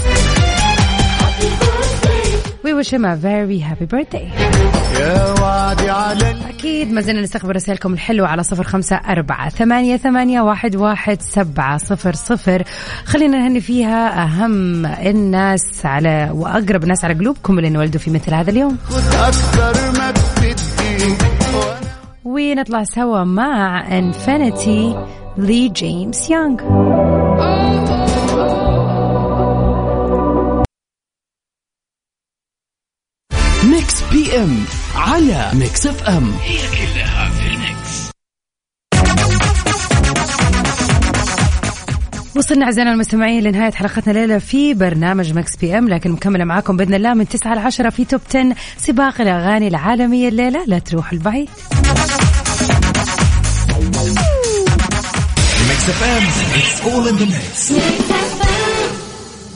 We 2.63 2.73
wish 2.73 2.91
him 2.91 3.05
a 3.05 3.15
very 3.15 3.59
happy 3.59 3.85
birthday. 3.85 4.50
يا 4.99 5.41
وعدي 5.41 5.89
على 5.89 6.35
أكيد 6.49 6.91
ما 6.91 7.01
زلنا 7.01 7.21
نستقبل 7.21 7.55
رسائلكم 7.55 7.93
الحلوة 7.93 8.27
على 8.27 8.43
صفر 8.43 8.63
خمسة 8.63 8.95
أربعة 8.95 9.49
ثمانية, 9.49 9.97
ثمانية 9.97 10.41
واحد, 10.41 10.75
واحد 10.75 11.21
سبعة 11.21 11.77
صفر 11.77 12.13
صفر. 12.13 12.63
خلينا 13.05 13.37
نهني 13.37 13.61
فيها 13.61 14.23
أهم 14.23 14.85
الناس 14.85 15.85
على 15.85 16.29
وأقرب 16.33 16.83
الناس 16.83 17.05
على 17.05 17.13
قلوبكم 17.13 17.57
اللي 17.57 17.67
انولدوا 17.67 17.99
في 17.99 18.11
مثل 18.11 18.33
هذا 18.33 18.51
اليوم. 18.51 18.77
خد 18.89 19.15
أكتر 19.15 19.99
ما 19.99 20.11
ونطلع 22.25 22.83
سوا 22.83 23.23
مع 23.23 23.87
انفينيتي 23.97 24.95
لي 25.37 25.69
جيمس 25.69 26.29
يونغ 26.29 26.61
ام 34.43 34.65
على 34.95 35.51
Mix 35.53 35.87
FM 35.87 36.31
هي 36.43 36.57
كلها 36.57 37.29
في 37.29 37.47
ال 37.47 37.63
mix 37.63 38.11
وصلنا 42.35 42.65
أعزائنا 42.65 42.91
المستمعين 42.91 43.43
لنهاية 43.43 43.71
حلقتنا 43.71 44.11
الليلة 44.11 44.37
في 44.37 44.73
برنامج 44.73 45.33
Mix 45.33 45.55
PM 45.55 45.89
لكن 45.89 46.11
مكملة 46.11 46.43
معاكم 46.43 46.77
بإذن 46.77 46.93
الله 46.93 47.13
من 47.13 47.27
9 47.27 47.55
ل 47.55 47.59
10 47.59 47.89
في 47.89 48.05
top 48.05 48.21
10 48.29 48.55
سباق 48.77 49.21
الأغاني 49.21 49.67
العالمية 49.67 50.29
الليلة. 50.29 50.63
لا 50.67 50.79
تروح 50.79 51.11
البعيد. 51.11 51.49
Mix 55.69 55.89
FM 55.89 56.23
it's 56.59 56.81
all 56.81 57.07
in 57.07 57.15
the 57.15 57.25
mix 57.25 57.73